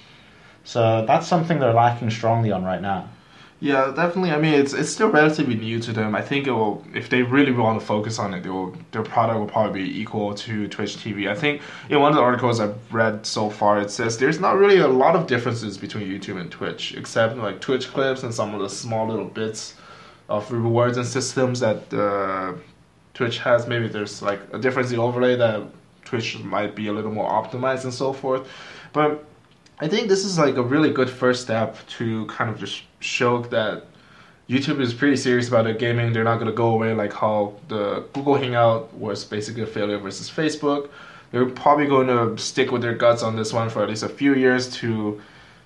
So 0.64 1.06
that's 1.06 1.26
something 1.26 1.60
they're 1.60 1.72
lacking 1.72 2.10
strongly 2.10 2.50
on 2.50 2.64
right 2.64 2.82
now. 2.82 3.08
Yeah, 3.60 3.92
definitely. 3.94 4.32
I 4.32 4.38
mean, 4.38 4.54
it's 4.54 4.72
it's 4.72 4.90
still 4.90 5.10
relatively 5.10 5.54
new 5.54 5.80
to 5.80 5.92
them. 5.92 6.14
I 6.14 6.22
think 6.22 6.46
it 6.46 6.52
will, 6.52 6.84
if 6.94 7.08
they 7.08 7.22
really 7.22 7.52
want 7.52 7.80
to 7.80 7.86
focus 7.86 8.18
on 8.18 8.34
it, 8.34 8.42
they 8.42 8.50
will, 8.50 8.76
their 8.92 9.02
product 9.02 9.38
will 9.38 9.48
probably 9.48 9.82
be 9.84 10.00
equal 10.00 10.34
to 10.34 10.68
Twitch 10.68 10.96
TV. 10.96 11.28
I 11.28 11.34
think 11.34 11.62
in 11.88 11.98
one 12.00 12.12
of 12.12 12.16
the 12.16 12.22
articles 12.22 12.60
I've 12.60 12.78
read 12.92 13.26
so 13.26 13.50
far, 13.50 13.80
it 13.80 13.90
says 13.90 14.18
there's 14.18 14.38
not 14.38 14.56
really 14.56 14.78
a 14.78 14.88
lot 14.88 15.16
of 15.16 15.26
differences 15.26 15.76
between 15.78 16.06
YouTube 16.08 16.40
and 16.40 16.50
Twitch, 16.50 16.94
except 16.94 17.36
like 17.36 17.60
Twitch 17.60 17.88
clips 17.88 18.22
and 18.22 18.32
some 18.32 18.54
of 18.54 18.60
the 18.60 18.70
small 18.70 19.08
little 19.08 19.30
bits 19.42 19.74
of 20.28 20.50
rewards 20.52 20.96
and 20.96 21.06
systems 21.06 21.58
that 21.60 21.82
uh, 21.92 22.52
Twitch 23.18 23.38
has. 23.40 23.66
Maybe 23.66 23.88
there's 23.88 24.22
like 24.22 24.40
a 24.52 24.58
difference 24.60 24.92
in 24.92 25.00
overlay 25.00 25.34
that 25.34 25.64
Twitch 26.04 26.38
might 26.38 26.76
be 26.76 26.86
a 26.86 26.92
little 26.92 27.10
more 27.10 27.28
optimized 27.28 27.82
and 27.82 27.92
so 27.92 28.12
forth. 28.12 28.48
But 28.92 29.24
I 29.80 29.88
think 29.88 30.08
this 30.08 30.24
is 30.24 30.38
like 30.38 30.56
a 30.56 30.62
really 30.62 30.92
good 30.92 31.10
first 31.10 31.42
step 31.42 31.76
to 31.98 32.26
kind 32.26 32.48
of 32.48 32.60
just 32.60 32.82
show 33.00 33.42
that 33.42 33.86
YouTube 34.48 34.80
is 34.80 34.94
pretty 34.94 35.16
serious 35.16 35.48
about 35.48 35.64
their 35.64 35.74
gaming. 35.74 36.12
They're 36.12 36.22
not 36.22 36.36
going 36.36 36.46
to 36.46 36.56
go 36.56 36.68
away 36.68 36.94
like 36.94 37.12
how 37.12 37.56
the 37.66 38.04
Google 38.12 38.36
Hangout 38.36 38.94
was 38.94 39.24
basically 39.24 39.62
a 39.62 39.66
failure 39.66 39.98
versus 39.98 40.30
Facebook. 40.30 40.88
They're 41.32 41.46
probably 41.46 41.86
going 41.88 42.06
to 42.06 42.40
stick 42.40 42.70
with 42.70 42.82
their 42.82 42.94
guts 42.94 43.24
on 43.24 43.34
this 43.34 43.52
one 43.52 43.68
for 43.68 43.82
at 43.82 43.88
least 43.88 44.04
a 44.04 44.08
few 44.08 44.36
years 44.36 44.70
to 44.76 45.20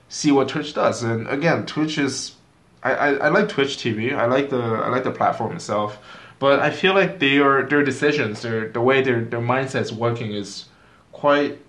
see 0.08 0.32
what 0.32 0.48
Twitch 0.48 0.72
does. 0.72 1.02
And 1.02 1.28
again, 1.28 1.66
Twitch 1.66 1.98
is 1.98 2.34
I, 2.82 2.92
I, 2.94 3.08
I 3.26 3.28
like 3.28 3.50
Twitch 3.50 3.76
TV. 3.76 4.16
I 4.16 4.24
like 4.24 4.48
the 4.48 4.62
I 4.62 4.88
like 4.88 5.04
the 5.04 5.10
platform 5.10 5.54
itself. 5.54 5.98
But 6.42 6.58
I 6.58 6.70
feel 6.70 6.92
like 6.92 7.20
their 7.20 7.62
their 7.68 7.84
decisions, 7.84 8.42
their 8.42 8.68
the 8.68 8.80
way 8.80 9.00
their 9.00 9.20
their 9.20 9.40
mindset's 9.40 9.92
working 9.92 10.32
is 10.34 10.64
quite 11.12 11.60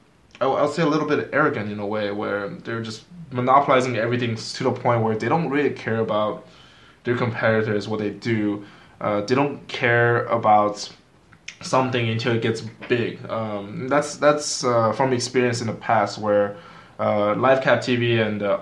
I'll, 0.42 0.68
say 0.68 0.82
a 0.82 0.88
little 0.88 1.08
bit 1.08 1.30
arrogant 1.32 1.72
in 1.72 1.78
a 1.78 1.86
way 1.86 2.10
where 2.10 2.50
they're 2.50 2.82
just 2.82 3.04
monopolizing 3.30 3.98
everything 3.98 4.36
to 4.36 4.64
the 4.64 4.72
point 4.72 5.04
where 5.04 5.16
they 5.16 5.30
don't 5.30 5.52
really 5.52 5.70
care 5.70 6.00
about 6.00 6.48
their 7.04 7.16
competitors, 7.16 7.88
what 7.88 8.00
they 8.00 8.10
do. 8.10 8.66
Uh, 9.00 9.22
they 9.22 9.36
don't 9.36 9.60
care 9.68 10.26
about 10.26 10.90
something 11.62 12.10
until 12.10 12.34
it 12.34 12.42
gets 12.42 12.62
big. 12.90 13.24
Um, 13.30 13.88
that's 13.88 14.18
that's 14.18 14.64
uh, 14.64 14.92
from 14.94 15.14
experience 15.14 15.62
in 15.62 15.68
the 15.68 15.74
past 15.74 16.18
where 16.18 16.58
uh, 16.98 17.36
LiveCap 17.36 17.78
TV 17.88 18.26
and 18.26 18.42
uh, 18.42 18.58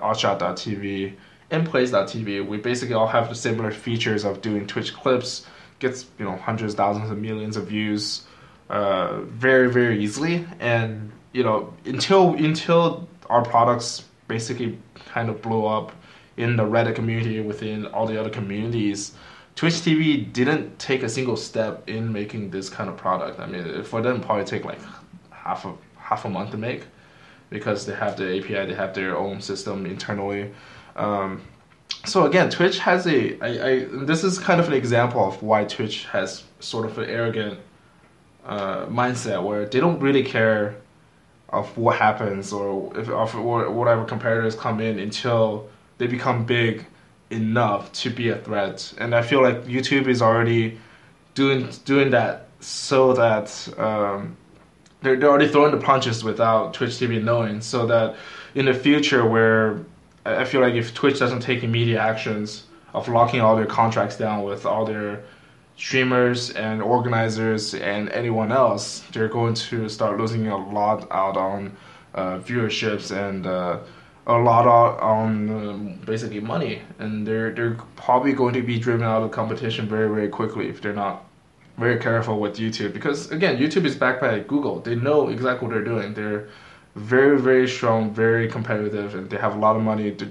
and 1.52 1.66
Plays.tv, 1.66 2.46
we 2.46 2.58
basically 2.58 2.94
all 2.94 3.08
have 3.08 3.30
the 3.30 3.34
similar 3.34 3.70
features 3.70 4.26
of 4.26 4.42
doing 4.42 4.66
Twitch 4.66 4.92
clips, 4.92 5.46
gets 5.82 6.06
you 6.18 6.24
know 6.24 6.36
hundreds, 6.36 6.74
thousands, 6.74 7.10
and 7.10 7.20
millions 7.20 7.56
of 7.58 7.66
views 7.66 8.24
uh, 8.70 9.20
very 9.22 9.70
very 9.70 10.02
easily, 10.02 10.46
and 10.60 11.12
you 11.32 11.42
know 11.42 11.74
until 11.84 12.34
until 12.34 13.06
our 13.28 13.44
products 13.44 14.04
basically 14.28 14.78
kind 15.12 15.28
of 15.28 15.42
blow 15.42 15.66
up 15.66 15.92
in 16.38 16.56
the 16.56 16.62
Reddit 16.62 16.94
community 16.94 17.40
within 17.40 17.86
all 17.86 18.06
the 18.06 18.18
other 18.18 18.30
communities. 18.30 19.12
Twitch 19.54 19.74
TV 19.74 20.32
didn't 20.32 20.78
take 20.78 21.02
a 21.02 21.08
single 21.08 21.36
step 21.36 21.86
in 21.86 22.10
making 22.10 22.50
this 22.50 22.70
kind 22.70 22.88
of 22.88 22.96
product. 22.96 23.38
I 23.38 23.46
mean, 23.46 23.84
for 23.84 24.00
them, 24.00 24.22
probably 24.22 24.46
take 24.46 24.64
like 24.64 24.80
half 25.30 25.66
a 25.66 25.74
half 25.98 26.24
a 26.24 26.30
month 26.30 26.52
to 26.52 26.56
make 26.56 26.84
because 27.50 27.84
they 27.84 27.94
have 27.94 28.16
the 28.16 28.38
API, 28.38 28.66
they 28.66 28.74
have 28.74 28.94
their 28.94 29.14
own 29.16 29.42
system 29.42 29.84
internally. 29.84 30.50
Um, 30.96 31.42
so 32.04 32.26
again, 32.26 32.50
Twitch 32.50 32.78
has 32.80 33.06
a. 33.06 33.38
I, 33.40 33.68
I, 33.68 33.84
this 34.04 34.24
is 34.24 34.38
kind 34.38 34.60
of 34.60 34.68
an 34.68 34.74
example 34.74 35.24
of 35.24 35.42
why 35.42 35.64
Twitch 35.64 36.04
has 36.06 36.42
sort 36.60 36.86
of 36.86 36.98
an 36.98 37.08
arrogant 37.08 37.60
uh, 38.44 38.86
mindset 38.86 39.42
where 39.42 39.66
they 39.66 39.78
don't 39.78 40.00
really 40.00 40.24
care 40.24 40.76
of 41.50 41.76
what 41.76 41.96
happens 41.96 42.52
or 42.52 42.96
if 42.98 43.08
of 43.08 43.34
whatever 43.34 44.04
competitors 44.04 44.56
come 44.56 44.80
in 44.80 44.98
until 44.98 45.68
they 45.98 46.06
become 46.06 46.44
big 46.44 46.86
enough 47.30 47.92
to 47.92 48.10
be 48.10 48.30
a 48.30 48.36
threat. 48.38 48.92
And 48.98 49.14
I 49.14 49.22
feel 49.22 49.42
like 49.42 49.64
YouTube 49.64 50.08
is 50.08 50.22
already 50.22 50.78
doing 51.34 51.68
doing 51.84 52.10
that 52.10 52.48
so 52.60 53.12
that 53.12 53.68
um, 53.78 54.36
they're 55.02 55.16
they're 55.16 55.30
already 55.30 55.48
throwing 55.48 55.72
the 55.72 55.84
punches 55.84 56.24
without 56.24 56.74
Twitch 56.74 56.92
TV 56.92 57.22
knowing, 57.22 57.60
so 57.60 57.86
that 57.86 58.16
in 58.54 58.66
the 58.66 58.74
future 58.74 59.24
where 59.26 59.84
I 60.24 60.44
feel 60.44 60.60
like 60.60 60.74
if 60.74 60.94
Twitch 60.94 61.18
doesn't 61.18 61.40
take 61.40 61.62
immediate 61.62 62.00
actions 62.00 62.64
of 62.94 63.08
locking 63.08 63.40
all 63.40 63.56
their 63.56 63.66
contracts 63.66 64.16
down 64.16 64.44
with 64.44 64.66
all 64.66 64.84
their 64.84 65.22
streamers 65.76 66.50
and 66.50 66.82
organizers 66.82 67.74
and 67.74 68.08
anyone 68.10 68.52
else, 68.52 69.00
they're 69.12 69.28
going 69.28 69.54
to 69.54 69.88
start 69.88 70.18
losing 70.18 70.46
a 70.48 70.56
lot 70.56 71.10
out 71.10 71.36
on 71.36 71.76
uh, 72.14 72.38
viewerships 72.38 73.10
and 73.10 73.46
uh, 73.46 73.78
a 74.26 74.34
lot 74.34 74.66
out 74.66 75.00
on 75.00 75.50
um, 75.50 75.94
basically 76.04 76.40
money, 76.40 76.82
and 76.98 77.26
they're 77.26 77.52
they're 77.52 77.76
probably 77.96 78.32
going 78.32 78.54
to 78.54 78.62
be 78.62 78.78
driven 78.78 79.04
out 79.04 79.22
of 79.22 79.30
competition 79.32 79.88
very 79.88 80.08
very 80.08 80.28
quickly 80.28 80.68
if 80.68 80.80
they're 80.80 80.92
not 80.92 81.24
very 81.78 81.98
careful 81.98 82.38
with 82.38 82.56
YouTube 82.56 82.92
because 82.92 83.30
again 83.32 83.56
YouTube 83.56 83.84
is 83.84 83.96
backed 83.96 84.20
by 84.20 84.38
Google. 84.40 84.80
They 84.80 84.94
know 84.94 85.28
exactly 85.28 85.66
what 85.66 85.74
they're 85.74 85.84
doing. 85.84 86.14
They're 86.14 86.48
very 86.94 87.40
very 87.40 87.68
strong, 87.68 88.12
very 88.12 88.48
competitive, 88.48 89.14
and 89.14 89.30
they 89.30 89.38
have 89.38 89.56
a 89.56 89.58
lot 89.58 89.76
of 89.76 89.82
money. 89.82 90.12
To, 90.12 90.30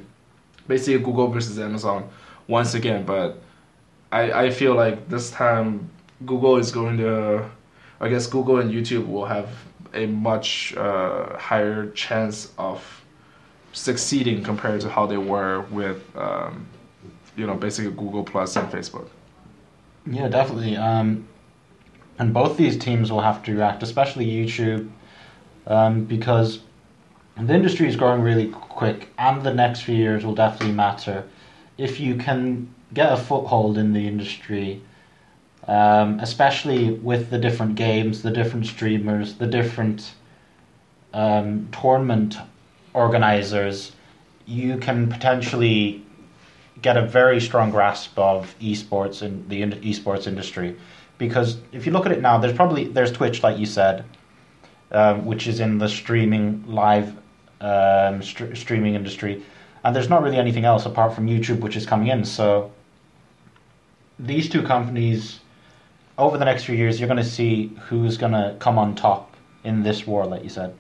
basically, 0.68 1.00
Google 1.04 1.28
versus 1.28 1.60
Amazon 1.60 2.10
once 2.48 2.74
again, 2.74 3.06
but 3.06 3.42
I 4.12 4.32
I 4.44 4.50
feel 4.50 4.76
like 4.76 5.10
this 5.10 5.32
time 5.32 5.90
Google 6.26 6.58
is 6.58 6.72
going 6.72 6.98
to, 6.98 7.50
I 8.00 8.10
guess 8.10 8.28
Google 8.28 8.60
and 8.60 8.72
YouTube 8.72 9.08
will 9.08 9.26
have 9.26 9.50
a 9.94 10.06
much 10.06 10.74
uh, 10.78 11.38
higher 11.38 11.90
chance 11.92 12.54
of 12.58 12.84
succeeding 13.74 14.44
compared 14.44 14.82
to 14.82 14.90
how 14.90 15.06
they 15.06 15.18
were 15.18 15.62
with 15.72 16.02
um, 16.16 16.68
you 17.36 17.48
know 17.48 17.56
basically 17.56 17.92
Google 17.92 18.24
Plus 18.24 18.56
and 18.56 18.72
Facebook. 18.72 19.08
Yeah, 20.06 20.28
definitely. 20.30 20.76
Um, 20.78 21.28
and 22.20 22.34
both 22.34 22.58
these 22.58 22.78
teams 22.78 23.12
will 23.12 23.22
have 23.22 23.44
to 23.44 23.56
react, 23.56 23.84
especially 23.84 24.26
YouTube, 24.26 24.90
um, 25.68 26.06
because 26.06 26.60
the 27.38 27.54
industry 27.54 27.88
is 27.88 27.96
growing 27.96 28.22
really 28.22 28.48
quick, 28.48 29.10
and 29.18 29.44
the 29.44 29.54
next 29.54 29.82
few 29.82 29.96
years 29.96 30.26
will 30.26 30.36
definitely 30.36 30.74
matter. 30.74 31.24
If 31.78 32.00
you 32.00 32.16
can 32.16 32.74
get 32.94 33.12
a 33.12 33.18
foothold 33.18 33.78
in 33.78 33.94
the 33.94 34.08
industry, 34.08 34.82
um, 35.68 36.20
especially 36.20 36.92
with 36.92 37.30
the 37.30 37.38
different 37.38 37.76
games, 37.76 38.22
the 38.22 38.32
different 38.32 38.66
streamers, 38.66 39.36
the 39.36 39.48
different 39.48 40.14
um, 41.14 41.70
tournament 41.72 42.38
organizers, 42.94 43.94
you 44.46 44.78
can 44.78 45.10
potentially 45.10 46.04
get 46.82 46.98
a 46.98 47.06
very 47.06 47.40
strong 47.40 47.70
grasp 47.72 48.18
of 48.18 48.56
esports 48.60 49.22
and 49.22 49.48
the 49.50 49.62
esports 49.62 50.28
industry. 50.28 50.76
Because 51.18 51.58
if 51.72 51.86
you 51.86 51.92
look 51.92 52.06
at 52.06 52.12
it 52.12 52.22
now, 52.22 52.40
there's 52.40 52.56
probably 52.56 52.86
there's 52.86 53.12
Twitch, 53.12 53.44
like 53.44 53.58
you 53.60 53.68
said, 53.68 54.04
um, 54.92 55.26
which 55.26 55.48
is 55.48 55.60
in 55.60 55.78
the 55.78 55.88
streaming 55.88 56.64
live 56.68 57.16
um, 57.62 58.22
st- 58.22 58.58
streaming 58.58 58.96
industry, 58.96 59.44
and 59.84 59.96
there's 59.96 60.10
not 60.10 60.24
really 60.24 60.38
anything 60.38 60.66
else 60.66 60.86
apart 60.86 61.14
from 61.14 61.28
YouTube, 61.28 61.60
which 61.60 61.76
is 61.76 61.86
coming 61.86 62.08
in. 62.08 62.26
So 62.26 62.72
these 64.20 64.50
two 64.50 64.64
companies, 64.64 65.40
over 66.18 66.38
the 66.38 66.46
next 66.46 66.66
few 66.66 66.76
years, 66.76 67.00
you're 67.00 67.08
going 67.08 67.24
to 67.24 67.30
see 67.30 67.68
who's 67.88 68.18
going 68.18 68.34
to 68.34 68.56
come 68.60 68.78
on 68.78 68.96
top 68.96 69.36
in 69.64 69.84
this 69.84 70.06
war, 70.06 70.26
like 70.26 70.44
you 70.44 70.50
said. 70.50 70.76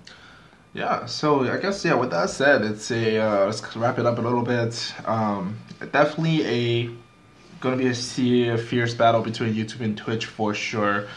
Yeah, 0.73 1.05
so 1.05 1.51
I 1.51 1.57
guess 1.57 1.83
yeah. 1.83 1.95
With 1.95 2.11
that 2.11 2.29
said, 2.29 2.61
it's 2.61 2.91
a 2.91 3.17
uh, 3.17 3.45
let's 3.45 3.75
wrap 3.75 3.99
it 3.99 4.05
up 4.05 4.17
a 4.17 4.21
little 4.21 4.41
bit. 4.43 4.93
Um, 5.05 5.57
definitely 5.91 6.45
a 6.45 6.89
going 7.59 7.77
to 7.77 7.83
be 7.83 7.87
a 7.89 8.53
a 8.53 8.57
fierce 8.57 8.93
battle 8.93 9.21
between 9.21 9.53
YouTube 9.53 9.81
and 9.81 9.97
Twitch 9.97 10.25
for 10.25 10.53
sure. 10.53 11.07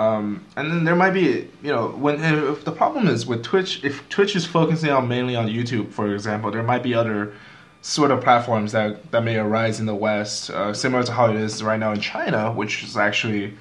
Um, 0.00 0.42
and 0.56 0.70
then 0.70 0.84
there 0.84 0.96
might 0.96 1.10
be 1.10 1.48
you 1.62 1.72
know 1.74 1.88
when 1.88 2.22
if 2.22 2.64
the 2.64 2.72
problem 2.72 3.06
is 3.06 3.26
with 3.26 3.42
Twitch, 3.42 3.84
if 3.84 4.08
Twitch 4.08 4.34
is 4.34 4.46
focusing 4.46 4.90
on 4.90 5.08
mainly 5.08 5.36
on 5.36 5.46
YouTube, 5.46 5.92
for 5.92 6.14
example, 6.14 6.50
there 6.50 6.62
might 6.62 6.82
be 6.82 6.94
other 6.94 7.34
sort 7.82 8.10
of 8.10 8.22
platforms 8.22 8.72
that 8.72 9.10
that 9.12 9.22
may 9.24 9.36
arise 9.36 9.78
in 9.78 9.84
the 9.84 9.94
West, 9.94 10.48
uh, 10.50 10.72
similar 10.72 11.02
to 11.02 11.12
how 11.12 11.26
it 11.28 11.36
is 11.36 11.62
right 11.62 11.78
now 11.78 11.92
in 11.92 12.00
China, 12.00 12.50
which 12.50 12.82
is 12.82 12.96
actually 12.96 13.52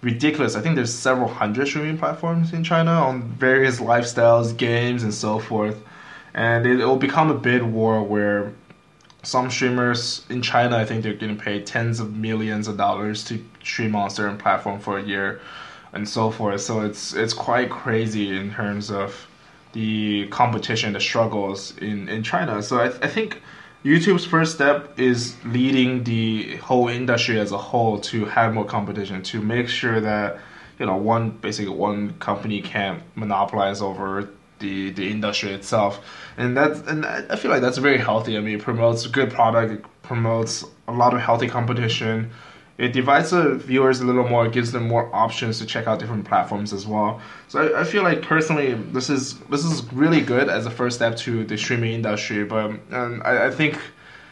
ridiculous. 0.00 0.54
I 0.54 0.60
think 0.60 0.76
there's 0.76 0.94
several 0.94 1.28
hundred 1.28 1.66
streaming 1.66 1.98
platforms 1.98 2.52
in 2.52 2.62
China 2.62 2.92
on 2.92 3.22
various 3.22 3.80
lifestyles, 3.80 4.56
games, 4.56 5.02
and 5.02 5.12
so 5.12 5.40
forth. 5.40 5.82
And 6.34 6.64
it 6.64 6.76
will 6.76 6.96
become 7.08 7.28
a 7.30 7.34
bid 7.34 7.64
war 7.64 8.04
where 8.04 8.52
some 9.24 9.50
streamers 9.50 10.24
in 10.30 10.42
China, 10.42 10.76
I 10.76 10.84
think 10.84 11.02
they're 11.02 11.14
getting 11.14 11.36
paid 11.36 11.66
tens 11.66 11.98
of 11.98 12.14
millions 12.14 12.68
of 12.68 12.76
dollars 12.76 13.24
to 13.24 13.44
stream 13.64 13.96
on 13.96 14.06
a 14.06 14.10
certain 14.10 14.38
platform 14.38 14.78
for 14.78 14.98
a 14.98 15.02
year, 15.02 15.40
and 15.92 16.08
so 16.08 16.30
forth. 16.30 16.60
So 16.60 16.80
it's 16.80 17.14
it's 17.14 17.34
quite 17.34 17.70
crazy 17.70 18.36
in 18.36 18.52
terms 18.52 18.90
of 18.90 19.26
the 19.72 20.26
competition, 20.28 20.92
the 20.92 21.00
struggles 21.00 21.76
in 21.78 22.08
in 22.08 22.22
China. 22.22 22.62
So 22.62 22.78
I, 22.78 22.86
I 22.86 23.08
think 23.08 23.40
YouTube's 23.84 24.24
first 24.24 24.54
step 24.54 24.98
is 24.98 25.36
leading 25.44 26.04
the 26.04 26.56
whole 26.56 26.88
industry 26.88 27.38
as 27.38 27.52
a 27.52 27.58
whole 27.58 28.00
to 28.00 28.24
have 28.24 28.52
more 28.54 28.64
competition, 28.64 29.22
to 29.22 29.40
make 29.40 29.68
sure 29.68 30.00
that 30.00 30.38
you 30.78 30.86
know 30.86 30.96
one 30.96 31.30
basically 31.30 31.74
one 31.74 32.14
company 32.18 32.60
can't 32.60 33.02
monopolize 33.14 33.80
over 33.80 34.28
the 34.58 34.90
the 34.90 35.10
industry 35.10 35.52
itself, 35.52 36.00
and 36.36 36.56
that's 36.56 36.80
and 36.88 37.06
I 37.06 37.36
feel 37.36 37.50
like 37.50 37.60
that's 37.60 37.78
very 37.78 37.98
healthy. 37.98 38.36
I 38.36 38.40
mean, 38.40 38.56
it 38.56 38.62
promotes 38.62 39.06
good 39.06 39.30
product, 39.32 39.72
it 39.72 39.84
promotes 40.02 40.64
a 40.88 40.92
lot 40.92 41.14
of 41.14 41.20
healthy 41.20 41.48
competition 41.48 42.30
it 42.78 42.92
divides 42.92 43.30
the 43.30 43.56
viewers 43.56 44.00
a 44.00 44.04
little 44.04 44.26
more. 44.28 44.46
It 44.46 44.52
gives 44.52 44.70
them 44.70 44.86
more 44.86 45.12
options 45.14 45.58
to 45.58 45.66
check 45.66 45.88
out 45.88 45.98
different 45.98 46.24
platforms 46.24 46.72
as 46.72 46.86
well. 46.86 47.20
So 47.48 47.74
I, 47.74 47.80
I, 47.80 47.84
feel 47.84 48.04
like 48.04 48.22
personally, 48.22 48.74
this 48.74 49.10
is 49.10 49.38
this 49.50 49.64
is 49.64 49.92
really 49.92 50.20
good 50.20 50.48
as 50.48 50.64
a 50.64 50.70
first 50.70 50.96
step 50.96 51.16
to 51.18 51.44
the 51.44 51.58
streaming 51.58 51.92
industry. 51.92 52.44
But 52.44 52.70
and 52.90 53.22
I, 53.24 53.48
I 53.48 53.50
think 53.50 53.80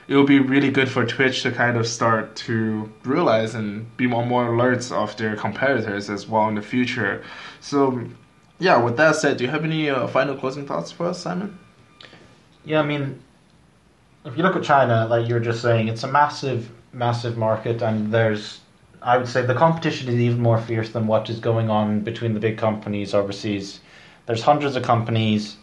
it 0.06 0.14
will 0.14 0.24
be 0.24 0.38
really 0.38 0.70
good 0.70 0.88
for 0.88 1.04
Twitch 1.04 1.42
to 1.42 1.50
kind 1.50 1.76
of 1.76 1.88
start 1.88 2.37
to 2.37 2.90
realize 3.02 3.56
and 3.56 3.94
be 3.96 4.06
more 4.06 4.24
more 4.24 4.46
alerts 4.46 4.92
of 4.92 5.16
their 5.16 5.35
competitors 5.35 6.09
as 6.09 6.28
well 6.28 6.48
in 6.48 6.54
the 6.54 6.62
future. 6.62 7.24
So 7.61 8.00
yeah, 8.61 8.80
with 8.80 8.96
that 8.96 9.16
said, 9.16 9.38
do 9.38 9.44
you 9.44 9.50
have 9.50 9.64
any 9.64 9.90
uh, 9.90 10.06
final 10.06 10.37
closing 10.37 10.66
thoughts 10.66 10.92
for 10.92 11.06
us, 11.06 11.20
Simon? 11.20 11.59
Yeah, 12.64 12.80
I 12.80 12.87
mean, 12.87 13.20
if 14.24 14.37
you 14.37 14.44
look 14.44 14.54
at 14.54 14.62
China, 14.62 15.06
like 15.09 15.26
you 15.26 15.35
were 15.35 15.40
just 15.40 15.62
saying, 15.62 15.88
it's 15.88 16.04
a 16.04 16.09
massive 16.09 16.70
massive 16.96 17.37
market, 17.37 17.82
and 17.82 18.12
there's 18.12 18.61
I 19.02 19.18
would 19.18 19.28
say 19.28 19.44
the 19.44 19.54
competition 19.54 20.09
is 20.09 20.14
even 20.16 20.40
more 20.40 20.61
fierce 20.61 20.90
than 20.90 21.06
what 21.06 21.30
is 21.30 21.38
going 21.38 21.70
on 21.70 22.00
between 22.00 22.35
the 22.35 22.40
big 22.40 22.59
companies 22.59 23.14
overseas. 23.14 23.80
There's 24.24 24.42
hundreds 24.42 24.74
of 24.74 24.82
companies 24.82 25.56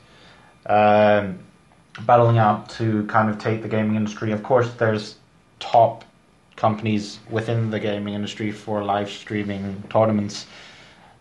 um, 0.67 1.39
battling 2.05 2.37
out 2.37 2.69
to 2.77 3.05
kind 3.07 3.29
of 3.29 3.39
take 3.39 3.61
the 3.61 3.67
gaming 3.67 3.95
industry. 3.95 4.31
Of 4.31 4.43
course, 4.43 4.71
there's 4.75 5.15
top 5.59 6.05
companies 6.55 7.19
within 7.29 7.71
the 7.71 7.79
gaming 7.79 8.13
industry 8.13 8.51
for 8.51 8.83
live 8.83 9.09
streaming 9.09 9.83
tournaments 9.89 10.45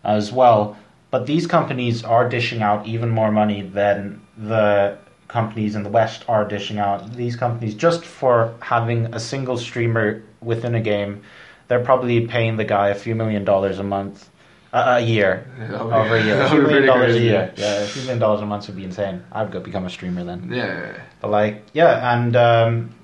as 0.03 0.31
well. 0.31 0.77
But 1.11 1.25
these 1.25 1.45
companies 1.45 2.03
are 2.03 2.29
dishing 2.29 2.61
out 2.61 2.87
even 2.87 3.09
more 3.09 3.31
money 3.31 3.61
than 3.61 4.21
the 4.37 4.97
companies 5.27 5.75
in 5.75 5.83
the 5.83 5.89
West 5.89 6.23
are 6.27 6.47
dishing 6.47 6.79
out. 6.79 7.13
These 7.13 7.35
companies, 7.35 7.75
just 7.75 8.05
for 8.05 8.53
having 8.61 9.13
a 9.13 9.19
single 9.19 9.57
streamer 9.57 10.23
within 10.41 10.75
a 10.75 10.81
game, 10.81 11.23
they're 11.67 11.83
probably 11.83 12.27
paying 12.27 12.57
the 12.57 12.63
guy 12.65 12.89
a 12.89 12.95
few 12.95 13.15
million 13.15 13.43
dollars 13.43 13.79
a 13.79 13.83
month, 13.83 14.29
uh, 14.73 14.97
a 14.97 15.01
year, 15.01 15.45
yeah, 15.59 15.79
over 15.79 16.15
a 16.15 16.23
year, 16.23 16.41
a 16.41 16.49
few 16.49 16.61
million 16.61 16.85
dollars 16.85 17.15
a 17.15 17.19
year. 17.19 17.53
Yeah, 17.55 17.81
a 17.81 17.87
few 17.87 18.01
million 18.03 18.19
dollars 18.19 18.41
a 18.41 18.45
month 18.45 18.67
would 18.67 18.75
be 18.75 18.83
insane. 18.83 19.23
I'd 19.31 19.51
go 19.51 19.59
become 19.59 19.85
a 19.85 19.89
streamer 19.89 20.23
then. 20.23 20.49
Yeah. 20.51 20.99
But 21.21 21.31
like, 21.31 21.63
yeah, 21.73 22.13
and 22.13 22.35
um, 22.35 22.95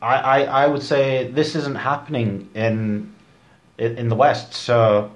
I, 0.00 0.16
I, 0.16 0.42
I 0.64 0.66
would 0.66 0.82
say 0.82 1.30
this 1.30 1.54
isn't 1.56 1.76
happening 1.76 2.48
in 2.54 3.12
in 3.78 4.08
the 4.08 4.14
West. 4.14 4.54
So, 4.54 5.12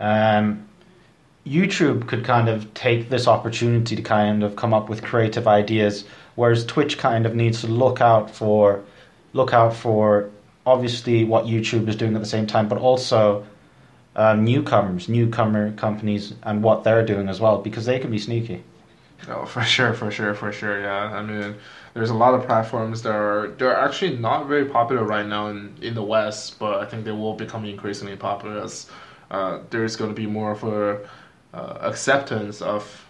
um, 0.00 0.66
YouTube 1.46 2.06
could 2.06 2.24
kind 2.24 2.48
of 2.48 2.72
take 2.74 3.08
this 3.08 3.26
opportunity 3.26 3.96
to 3.96 4.02
kind 4.02 4.42
of 4.42 4.54
come 4.54 4.72
up 4.72 4.88
with 4.88 5.02
creative 5.02 5.48
ideas, 5.48 6.04
whereas 6.36 6.64
Twitch 6.64 6.98
kind 6.98 7.26
of 7.26 7.34
needs 7.34 7.60
to 7.62 7.66
look 7.66 8.00
out 8.00 8.30
for 8.30 8.82
look 9.32 9.52
out 9.52 9.74
for 9.74 10.30
obviously 10.64 11.24
what 11.24 11.46
YouTube 11.46 11.88
is 11.88 11.96
doing 11.96 12.14
at 12.14 12.20
the 12.20 12.28
same 12.28 12.46
time, 12.46 12.68
but 12.68 12.78
also 12.78 13.44
um, 14.14 14.44
newcomers, 14.44 15.08
newcomer 15.08 15.72
companies, 15.72 16.34
and 16.42 16.62
what 16.62 16.84
they're 16.84 17.04
doing 17.04 17.28
as 17.28 17.40
well, 17.40 17.58
because 17.58 17.86
they 17.86 17.98
can 17.98 18.10
be 18.10 18.18
sneaky. 18.18 18.62
Oh, 19.28 19.44
for 19.46 19.62
sure, 19.62 19.94
for 19.94 20.10
sure, 20.10 20.34
for 20.34 20.52
sure. 20.52 20.80
Yeah, 20.80 21.16
I 21.16 21.22
mean, 21.22 21.54
there's 21.94 22.10
a 22.10 22.14
lot 22.14 22.34
of 22.34 22.44
platforms 22.46 23.02
that 23.02 23.14
are 23.14 23.48
they're 23.58 23.76
actually 23.76 24.16
not 24.16 24.46
very 24.46 24.66
popular 24.66 25.04
right 25.04 25.26
now 25.26 25.48
in 25.48 25.74
in 25.80 25.94
the 25.94 26.02
West, 26.02 26.58
but 26.58 26.80
I 26.80 26.84
think 26.84 27.04
they 27.04 27.12
will 27.12 27.34
become 27.34 27.64
increasingly 27.64 28.16
popular 28.16 28.62
as 28.62 28.90
uh, 29.30 29.60
there's 29.70 29.96
going 29.96 30.10
to 30.10 30.14
be 30.14 30.26
more 30.26 30.52
of 30.52 30.64
a 30.64 31.08
uh, 31.54 31.78
acceptance 31.80 32.62
of 32.62 33.06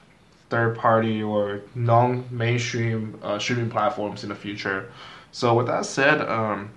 third 0.50 0.76
party 0.76 1.22
or 1.22 1.62
non 1.74 2.24
mainstream 2.30 3.18
uh, 3.22 3.38
streaming 3.38 3.70
platforms 3.70 4.22
in 4.22 4.28
the 4.28 4.34
future. 4.34 4.90
So 5.30 5.54
with 5.54 5.66
that 5.68 5.86
said, 5.86 6.20
um, 6.20 6.70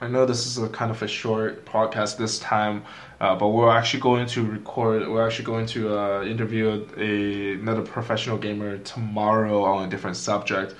I 0.00 0.08
know 0.08 0.26
this 0.26 0.44
is 0.44 0.58
a 0.58 0.68
kind 0.68 0.90
of 0.90 1.00
a 1.02 1.06
short 1.06 1.64
podcast 1.64 2.16
this 2.16 2.40
time, 2.40 2.82
uh, 3.20 3.36
but 3.36 3.50
we're 3.50 3.70
actually 3.70 4.00
going 4.00 4.26
to 4.26 4.44
record. 4.44 5.08
We're 5.08 5.24
actually 5.24 5.44
going 5.44 5.66
to 5.66 5.96
uh, 5.96 6.24
interview 6.24 6.84
a, 6.96 7.52
another 7.52 7.82
professional 7.82 8.36
gamer 8.36 8.78
tomorrow 8.78 9.62
on 9.62 9.86
a 9.86 9.88
different 9.88 10.16
subject, 10.16 10.74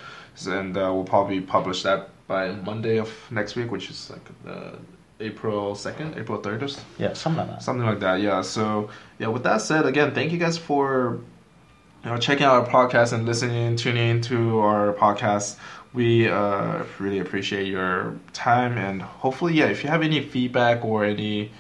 and 0.49 0.77
uh, 0.77 0.91
we'll 0.93 1.05
probably 1.05 1.41
publish 1.41 1.85
that 1.85 2.09
by 2.27 2.51
Monday 2.51 2.99
of 2.99 3.11
next 3.31 3.55
week, 3.55 3.71
which 3.71 3.89
is 3.91 4.11
like 4.11 4.27
uh, 4.49 4.73
April 5.23 5.75
second, 5.75 6.17
April 6.19 6.41
third, 6.41 6.63
yeah, 6.99 7.13
something 7.13 7.41
like 7.47 7.51
that. 7.51 7.63
Something 7.63 7.87
like 7.87 8.01
that. 8.01 8.21
Yeah. 8.21 8.43
So 8.43 8.91
yeah. 9.19 9.29
With 9.29 9.45
that 9.45 9.61
said, 9.63 9.87
again, 9.87 10.15
thank 10.15 10.33
you 10.33 10.39
guys 10.39 10.59
for 10.59 11.21
you 12.05 12.11
know 12.11 12.17
checking 12.17 12.45
out 12.45 12.55
our 12.55 12.69
podcast 12.69 13.13
and 13.13 13.25
listening, 13.25 13.77
tuning 13.77 14.09
into 14.09 14.59
our 14.61 14.93
podcast 14.93 15.57
we 15.93 16.29
uh, 16.29 16.85
really 16.99 17.19
appreciate 17.19 17.67
your 17.67 18.19
time 18.33 18.79
and 18.79 19.03
hopefully 19.03 19.55
yeah 19.55 19.67
if 19.67 19.85
you 19.85 19.91
have 19.91 20.03
any 20.03 20.21
feedback 20.21 20.85
or 20.85 21.05
any 21.05 21.51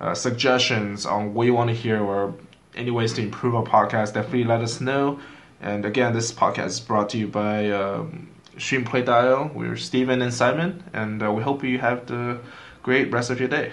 uh, 0.00 0.14
suggestions 0.14 1.04
on 1.06 1.34
what 1.34 1.44
you 1.44 1.54
want 1.54 1.68
to 1.68 1.76
hear 1.76 2.00
or 2.02 2.34
any 2.74 2.90
ways 2.90 3.12
to 3.12 3.22
improve 3.22 3.54
our 3.54 3.64
podcast 3.64 4.14
definitely 4.14 4.44
let 4.44 4.60
us 4.60 4.80
know 4.80 5.20
and 5.60 5.84
again 5.84 6.12
this 6.12 6.32
podcast 6.32 6.66
is 6.66 6.80
brought 6.80 7.10
to 7.10 7.18
you 7.18 7.28
by 7.28 7.70
um, 7.70 8.28
Streamplay.io 8.56 9.50
we're 9.54 9.76
steven 9.76 10.22
and 10.22 10.32
simon 10.32 10.82
and 10.92 11.22
uh, 11.22 11.30
we 11.30 11.42
hope 11.42 11.62
you 11.62 11.78
have 11.78 12.06
the 12.06 12.40
great 12.82 13.12
rest 13.12 13.30
of 13.30 13.38
your 13.38 13.48
day 13.48 13.72